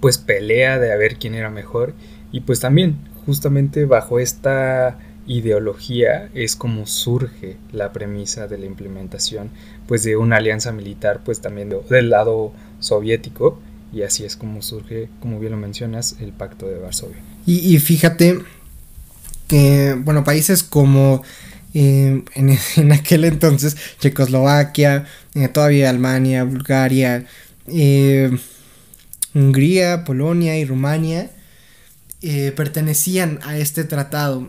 pues 0.00 0.18
pelea 0.18 0.78
de 0.78 0.92
a 0.92 0.96
ver 0.96 1.16
quién 1.16 1.34
era 1.34 1.50
mejor. 1.50 1.94
Y 2.32 2.40
pues 2.40 2.60
también, 2.60 2.96
justamente 3.26 3.84
bajo 3.84 4.18
esta 4.18 4.98
ideología 5.26 6.28
es 6.34 6.56
como 6.56 6.86
surge 6.86 7.56
la 7.72 7.92
premisa 7.92 8.46
de 8.46 8.58
la 8.58 8.66
implementación 8.66 9.50
pues 9.86 10.02
de 10.02 10.18
una 10.18 10.36
alianza 10.36 10.70
militar 10.70 11.22
pues 11.24 11.40
también 11.40 11.74
del 11.88 12.10
lado 12.10 12.52
soviético 12.78 13.58
y 13.90 14.02
así 14.02 14.26
es 14.26 14.36
como 14.36 14.60
surge 14.60 15.08
como 15.20 15.40
bien 15.40 15.52
lo 15.52 15.56
mencionas 15.58 16.16
el 16.20 16.32
pacto 16.32 16.66
de 16.68 16.78
Varsovia 16.78 17.22
y 17.46 17.78
fíjate 17.78 18.40
que, 19.46 19.94
bueno, 19.94 20.24
países 20.24 20.62
como 20.62 21.22
eh, 21.74 22.22
en, 22.76 22.92
aquel 22.92 23.24
entonces 23.24 23.76
Checoslovaquia, 23.98 25.06
eh, 25.34 25.48
todavía 25.48 25.90
Alemania, 25.90 26.44
Bulgaria, 26.44 27.26
eh, 27.66 28.30
Hungría, 29.34 30.04
Polonia 30.04 30.56
y 30.56 30.64
Rumania 30.64 31.30
pertenecían 32.56 33.38
a 33.42 33.58
este 33.58 33.84
tratado. 33.84 34.48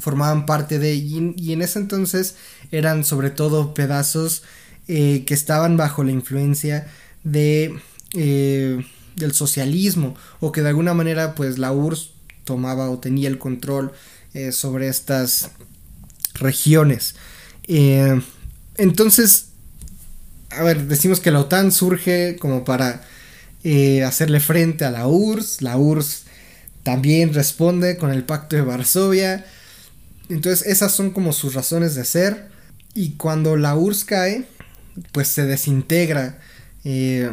formaban 0.00 0.46
parte 0.46 0.80
de, 0.80 0.96
y, 0.96 1.52
en 1.52 1.62
ese 1.62 1.78
entonces 1.78 2.34
eran 2.72 3.04
sobre 3.04 3.30
todo 3.30 3.72
pedazos 3.72 4.42
que 4.88 5.24
estaban 5.28 5.76
bajo 5.76 6.02
la 6.02 6.10
influencia 6.10 6.88
de, 7.22 7.78
del 8.14 9.32
socialismo, 9.32 10.16
o 10.40 10.50
que 10.50 10.62
de 10.62 10.70
alguna 10.70 10.92
manera 10.92 11.36
pues 11.36 11.58
la 11.58 11.70
URSS 11.70 12.17
tomaba 12.48 12.90
o 12.90 12.98
tenía 12.98 13.28
el 13.28 13.38
control 13.38 13.92
eh, 14.32 14.50
sobre 14.52 14.88
estas 14.88 15.50
regiones. 16.34 17.14
entonces, 18.76 19.48
a 20.50 20.62
ver, 20.62 20.86
decimos 20.86 21.20
que 21.20 21.30
la 21.30 21.40
OTAN 21.40 21.70
surge 21.72 22.36
como 22.40 22.64
para 22.64 23.04
hacerle 24.06 24.40
frente 24.40 24.86
a 24.86 24.90
la 24.90 25.06
URSS, 25.06 25.60
la 25.60 25.76
URSS 25.76 26.24
también 26.82 27.34
responde 27.34 27.98
con 27.98 28.10
el 28.10 28.24
pacto 28.24 28.56
de 28.56 28.62
Varsovia, 28.62 29.44
entonces 30.30 30.66
esas 30.66 30.92
son 30.92 31.10
como 31.10 31.32
sus 31.32 31.52
razones 31.54 31.94
de 31.94 32.04
ser. 32.04 32.48
Y 32.94 33.12
cuando 33.12 33.56
la 33.56 33.76
URSS 33.76 34.04
cae, 34.04 34.44
pues 35.12 35.28
se 35.28 35.44
desintegra 35.44 36.38
eh, 36.84 37.30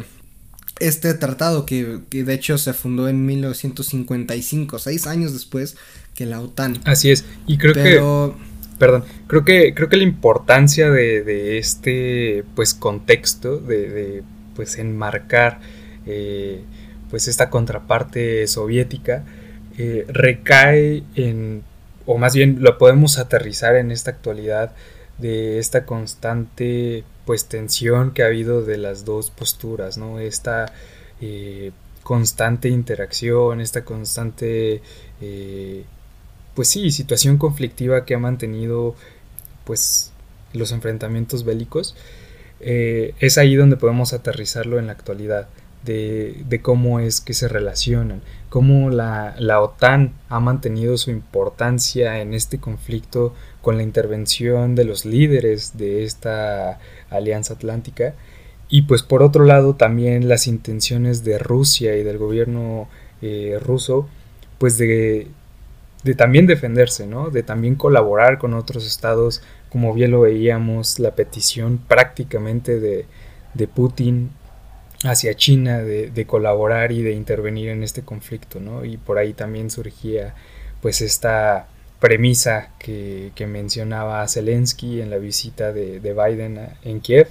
este 0.80 1.14
tratado 1.14 1.66
que, 1.66 2.02
de 2.10 2.34
hecho 2.34 2.58
se 2.58 2.74
fundó 2.74 3.08
en 3.08 3.26
1955, 3.26 4.80
seis 4.80 5.08
años 5.08 5.34
después 5.34 5.78
que 6.14 6.26
la 6.26 6.42
OTAN. 6.42 6.80
Así 6.86 7.12
es, 7.12 7.26
y 7.48 7.58
creo 7.58 7.74
que... 7.74 8.46
Perdón, 8.78 9.06
creo 9.28 9.46
que, 9.46 9.74
creo 9.74 9.88
que 9.88 9.96
la 9.96 10.04
importancia 10.04 10.92
de, 10.92 11.58
este 11.58 12.44
pues 12.56 12.74
contexto, 12.74 13.58
de, 13.58 14.22
pues 14.54 14.78
enmarcar 14.78 15.62
eh, 16.06 16.62
pues 17.10 17.30
esta 17.30 17.50
contraparte 17.50 18.46
soviética, 18.48 19.24
eh, 19.78 20.06
recae 20.10 21.04
en 21.16 21.64
o 22.06 22.18
más 22.18 22.36
bien 22.36 22.58
lo 22.60 22.78
podemos 22.78 23.18
aterrizar 23.18 23.76
en 23.76 23.92
esta 23.92 24.12
actualidad 24.12 24.74
de 25.18 25.60
esta 25.60 25.86
constante 25.86 27.04
pues 27.26 27.46
tensión 27.46 28.12
que 28.12 28.24
ha 28.24 28.28
habido 28.28 28.64
de 28.64 28.78
las 28.78 29.06
dos 29.06 29.32
posturas, 29.32 29.98
¿no? 29.98 30.20
Esta 30.20 30.74
eh, 31.22 31.72
constante 32.04 32.70
interacción, 32.70 33.62
esta 33.62 33.84
constante 33.84 34.82
eh, 35.22 35.86
pues 36.54 36.68
sí, 36.70 36.92
situación 36.92 37.38
conflictiva 37.38 38.06
que 38.06 38.16
ha 38.16 38.20
mantenido 38.20 38.96
pues 39.66 40.12
los 40.54 40.72
enfrentamientos 40.72 41.44
bélicos, 41.44 41.96
eh, 42.62 43.14
es 43.20 43.38
ahí 43.38 43.56
donde 43.56 43.78
podemos 43.78 44.14
aterrizarlo 44.14 44.80
en 44.80 44.88
la 44.88 44.94
actualidad 44.94 45.48
de, 45.86 46.60
cómo 46.62 47.00
es 47.00 47.22
que 47.22 47.34
se 47.34 47.48
relacionan, 47.48 48.22
cómo 48.50 48.90
la, 48.90 49.36
OTAN 49.62 50.14
ha 50.30 50.40
mantenido 50.40 50.98
su 50.98 51.12
importancia 51.12 52.20
en 52.22 52.34
este 52.34 52.60
conflicto 52.60 53.34
con 53.62 53.78
la 53.78 53.84
intervención 53.84 54.76
de 54.76 54.86
los 54.86 55.06
líderes 55.06 55.78
de 55.78 56.04
esta 56.04 56.80
alianza 57.10 57.54
atlántica 57.54 58.16
y 58.68 58.84
pues 58.84 59.04
por 59.04 59.22
otro 59.22 59.46
lado 59.46 59.76
también 59.76 60.28
las 60.28 60.48
intenciones 60.48 61.24
de 61.24 61.38
Rusia 61.38 61.96
y 61.96 62.04
del 62.04 62.18
gobierno 62.18 62.88
eh, 63.22 63.60
ruso 63.62 64.08
pues 64.58 64.78
de, 64.78 65.28
también 66.18 66.48
defenderse, 66.48 67.06
¿no? 67.06 67.30
De 67.30 67.44
también 67.44 67.76
colaborar 67.76 68.38
con 68.38 68.54
otros 68.54 68.88
estados, 68.88 69.42
como 69.70 69.94
bien 69.94 70.12
lo 70.12 70.22
veíamos, 70.22 71.00
la 71.00 71.16
petición 71.16 71.78
prácticamente 71.78 72.80
de 72.80 73.68
Putin 73.68 74.32
hacia 75.08 75.36
China 75.36 75.80
de, 75.80 76.26
colaborar 76.26 76.92
y 76.92 77.02
de 77.02 77.12
intervenir 77.12 77.70
en 77.70 77.84
este 77.84 78.04
conflicto, 78.04 78.60
¿no? 78.60 78.86
Y 78.86 78.98
por 78.98 79.18
ahí 79.18 79.34
también 79.34 79.70
surgía 79.70 80.34
pues 80.82 81.02
esta 81.02 81.68
premisa 82.00 82.70
que, 82.80 83.32
mencionaba 83.48 84.28
Zelensky 84.28 85.02
en 85.02 85.10
la 85.10 85.18
visita 85.18 85.72
de, 85.72 86.00
Biden 86.00 86.60
en 86.84 87.00
Kiev, 87.02 87.28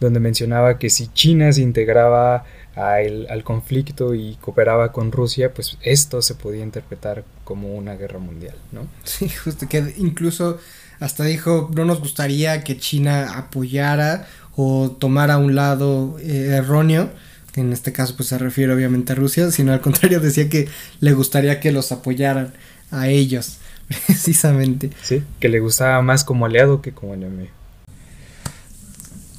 donde 0.00 0.20
mencionaba 0.20 0.78
que 0.78 0.90
si 0.90 1.08
China 1.08 1.52
se 1.52 1.62
integraba 1.62 2.44
al 2.74 3.44
conflicto 3.44 4.14
y 4.14 4.36
cooperaba 4.40 4.92
con 4.92 5.12
Rusia, 5.12 5.52
pues 5.52 5.76
esto 5.82 6.22
se 6.22 6.34
podía 6.34 6.62
interpretar 6.62 7.24
como 7.44 7.74
una 7.74 7.96
guerra 7.96 8.18
mundial, 8.18 8.56
¿no? 8.72 8.86
Sí, 9.04 9.28
justo 9.28 9.68
que 9.68 9.94
incluso 9.98 10.58
hasta 11.02 11.24
dijo, 11.24 11.68
no 11.74 11.84
nos 11.84 11.98
gustaría 11.98 12.62
que 12.62 12.76
China 12.76 13.36
apoyara 13.36 14.28
o 14.56 14.90
tomara 14.90 15.38
un 15.38 15.54
lado 15.54 16.18
eh, 16.20 16.50
erróneo, 16.52 17.10
que 17.52 17.60
en 17.60 17.72
este 17.72 17.92
caso 17.92 18.16
pues 18.16 18.28
se 18.28 18.38
refiere 18.38 18.72
obviamente 18.72 19.12
a 19.12 19.16
Rusia, 19.16 19.50
sino 19.50 19.72
al 19.72 19.80
contrario 19.80 20.20
decía 20.20 20.48
que 20.48 20.68
le 21.00 21.12
gustaría 21.12 21.60
que 21.60 21.72
los 21.72 21.92
apoyaran 21.92 22.52
a 22.90 23.08
ellos, 23.08 23.58
precisamente. 24.06 24.90
Sí, 25.02 25.22
que 25.40 25.48
le 25.48 25.60
gustaba 25.60 26.00
más 26.02 26.24
como 26.24 26.46
aliado 26.46 26.82
que 26.82 26.92
como 26.92 27.14
enemigo. 27.14 27.50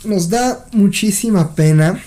Nos 0.06 0.30
da 0.30 0.66
muchísima 0.74 1.56
pena, 1.56 2.00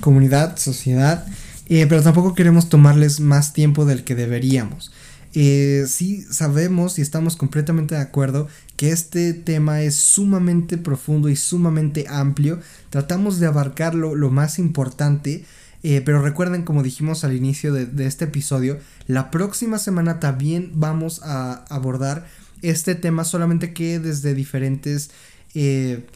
comunidad, 0.00 0.58
sociedad, 0.58 1.26
eh, 1.68 1.86
pero 1.88 2.02
tampoco 2.02 2.34
queremos 2.34 2.68
tomarles 2.68 3.20
más 3.20 3.52
tiempo 3.52 3.84
del 3.84 4.04
que 4.04 4.14
deberíamos. 4.14 4.92
Eh, 5.34 5.84
sí 5.86 6.22
sabemos 6.22 6.98
y 6.98 7.02
estamos 7.02 7.36
completamente 7.36 7.94
de 7.94 8.00
acuerdo 8.00 8.48
que 8.78 8.92
este 8.92 9.34
tema 9.34 9.82
es 9.82 9.96
sumamente 9.96 10.78
profundo 10.78 11.28
y 11.28 11.34
sumamente 11.34 12.06
amplio. 12.08 12.60
Tratamos 12.90 13.40
de 13.40 13.48
abarcarlo 13.48 14.14
lo 14.14 14.30
más 14.30 14.60
importante. 14.60 15.44
Eh, 15.82 16.00
pero 16.00 16.22
recuerden, 16.22 16.62
como 16.62 16.84
dijimos 16.84 17.24
al 17.24 17.34
inicio 17.34 17.72
de, 17.72 18.06
este 18.06 18.26
episodio, 18.26 18.78
la 19.08 19.32
próxima 19.32 19.80
semana 19.80 20.20
también 20.20 20.70
vamos 20.74 21.20
a 21.24 21.64
abordar 21.70 22.28
este 22.62 22.94
tema, 22.94 23.24
solamente 23.24 23.74
que 23.74 23.98
desde 23.98 24.32
diferentes... 24.32 25.10
Eh, 25.54 26.06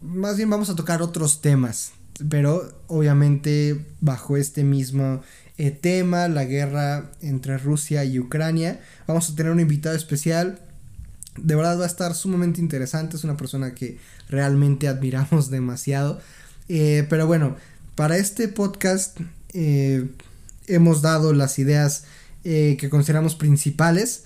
más 0.00 0.36
bien 0.36 0.50
vamos 0.50 0.70
a 0.70 0.76
tocar 0.76 1.02
otros 1.02 1.40
temas, 1.40 1.94
pero 2.28 2.80
obviamente 2.86 3.84
bajo 4.00 4.36
este 4.36 4.62
mismo 4.62 5.22
eh, 5.56 5.72
tema, 5.72 6.28
la 6.28 6.44
guerra 6.44 7.10
entre 7.22 7.58
Rusia 7.58 8.04
y 8.04 8.20
Ucrania. 8.20 8.80
Vamos 9.08 9.30
a 9.30 9.34
tener 9.34 9.50
un 9.50 9.58
invitado 9.58 9.96
especial. 9.96 10.60
De 11.42 11.54
verdad 11.54 11.78
va 11.78 11.84
a 11.84 11.86
estar 11.86 12.14
sumamente 12.14 12.60
interesante. 12.60 13.16
Es 13.16 13.24
una 13.24 13.36
persona 13.36 13.74
que 13.74 13.98
realmente 14.28 14.88
admiramos 14.88 15.50
demasiado. 15.50 16.20
Eh, 16.68 17.06
pero 17.08 17.26
bueno, 17.26 17.56
para 17.94 18.16
este 18.16 18.48
podcast 18.48 19.18
eh, 19.54 20.08
hemos 20.66 21.02
dado 21.02 21.32
las 21.32 21.58
ideas 21.58 22.04
que 22.44 22.88
consideramos 22.88 23.34
principales. 23.34 24.22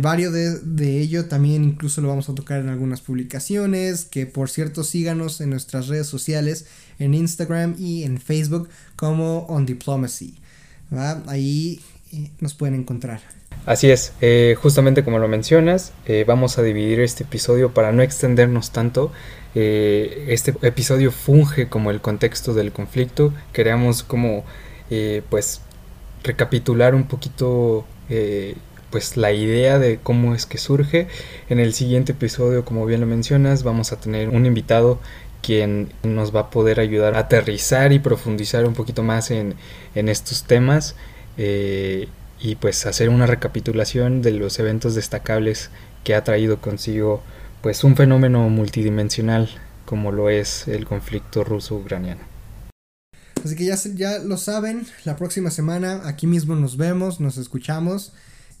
varios 0.00 0.32
de, 0.32 0.58
de, 0.58 1.00
ello 1.00 1.26
también 1.26 1.62
incluso 1.62 2.00
lo 2.00 2.08
vamos 2.08 2.28
a 2.28 2.34
tocar 2.34 2.60
en 2.60 2.68
algunas 2.68 3.00
publicaciones. 3.00 4.04
Que 4.04 4.26
por 4.26 4.50
cierto 4.50 4.82
síganos 4.82 5.40
en 5.40 5.50
nuestras 5.50 5.86
redes 5.86 6.08
sociales, 6.08 6.66
en 6.98 7.14
Instagram 7.14 7.76
y 7.78 8.02
en 8.02 8.20
Facebook 8.20 8.68
como 8.96 9.46
On 9.46 9.64
Diplomacy. 9.64 10.38
Ahí 11.26 11.80
eh, 12.12 12.30
nos 12.40 12.54
pueden 12.54 12.74
encontrar. 12.80 13.20
Así 13.66 13.90
es, 13.90 14.12
eh, 14.20 14.56
justamente 14.60 15.04
como 15.04 15.18
lo 15.18 15.28
mencionas, 15.28 15.92
eh, 16.06 16.24
vamos 16.26 16.56
a 16.58 16.62
dividir 16.62 17.00
este 17.00 17.24
episodio 17.24 17.72
para 17.72 17.92
no 17.92 18.02
extendernos 18.02 18.70
tanto. 18.70 19.12
este 19.54 20.54
episodio 20.62 21.10
funge 21.10 21.68
como 21.68 21.90
el 21.90 22.00
contexto 22.00 22.54
del 22.54 22.72
conflicto. 22.72 23.32
Queríamos 23.52 24.02
como 24.02 24.44
pues 25.30 25.62
recapitular 26.22 26.94
un 26.94 27.04
poquito 27.04 27.86
pues 28.90 29.16
la 29.16 29.32
idea 29.32 29.78
de 29.78 29.98
cómo 30.02 30.34
es 30.34 30.46
que 30.46 30.58
surge. 30.58 31.08
En 31.48 31.58
el 31.58 31.74
siguiente 31.74 32.12
episodio, 32.12 32.64
como 32.64 32.86
bien 32.86 33.00
lo 33.00 33.06
mencionas, 33.06 33.62
vamos 33.62 33.92
a 33.92 34.00
tener 34.00 34.28
un 34.28 34.46
invitado 34.46 35.00
quien 35.42 35.92
nos 36.02 36.34
va 36.34 36.40
a 36.40 36.50
poder 36.50 36.80
ayudar 36.80 37.14
a 37.14 37.20
aterrizar 37.20 37.92
y 37.92 37.98
profundizar 37.98 38.66
un 38.66 38.74
poquito 38.74 39.02
más 39.02 39.30
en, 39.30 39.54
estos 39.94 40.44
temas 40.44 40.96
eh, 41.38 42.08
y 42.40 42.56
pues 42.56 42.86
hacer 42.86 43.08
una 43.08 43.26
recapitulación 43.26 44.22
de 44.22 44.32
los 44.32 44.58
eventos 44.58 44.94
destacables 44.94 45.70
que 46.04 46.14
ha 46.14 46.24
traído 46.24 46.60
consigo 46.60 47.22
pues 47.62 47.84
un 47.84 47.96
fenómeno 47.96 48.48
multidimensional 48.48 49.48
como 49.84 50.12
lo 50.12 50.30
es 50.30 50.68
el 50.68 50.86
conflicto 50.86 51.44
ruso-ucraniano. 51.44 52.20
Así 53.44 53.54
que 53.54 53.64
ya, 53.64 53.76
ya 53.94 54.18
lo 54.18 54.36
saben, 54.36 54.86
la 55.04 55.16
próxima 55.16 55.50
semana 55.50 56.02
aquí 56.04 56.26
mismo 56.26 56.56
nos 56.56 56.76
vemos, 56.76 57.20
nos 57.20 57.36
escuchamos. 57.38 58.12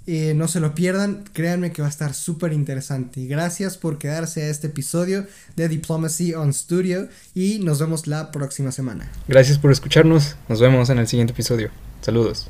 Eh, 0.06 0.34
no 0.36 0.46
se 0.46 0.60
lo 0.60 0.72
pierdan, 0.72 1.24
créanme 1.32 1.72
que 1.72 1.82
va 1.82 1.88
a 1.88 1.90
estar 1.90 2.14
súper 2.14 2.52
interesante. 2.52 3.26
Gracias 3.26 3.76
por 3.76 3.98
quedarse 3.98 4.42
a 4.42 4.50
este 4.50 4.68
episodio 4.68 5.26
de 5.56 5.68
Diplomacy 5.68 6.32
on 6.34 6.52
Studio 6.54 7.08
y 7.34 7.58
nos 7.58 7.80
vemos 7.80 8.06
la 8.06 8.30
próxima 8.30 8.70
semana. 8.70 9.10
Gracias 9.26 9.58
por 9.58 9.72
escucharnos, 9.72 10.36
nos 10.48 10.60
vemos 10.60 10.90
en 10.90 10.98
el 10.98 11.08
siguiente 11.08 11.32
episodio. 11.32 11.70
Saludos. 12.02 12.46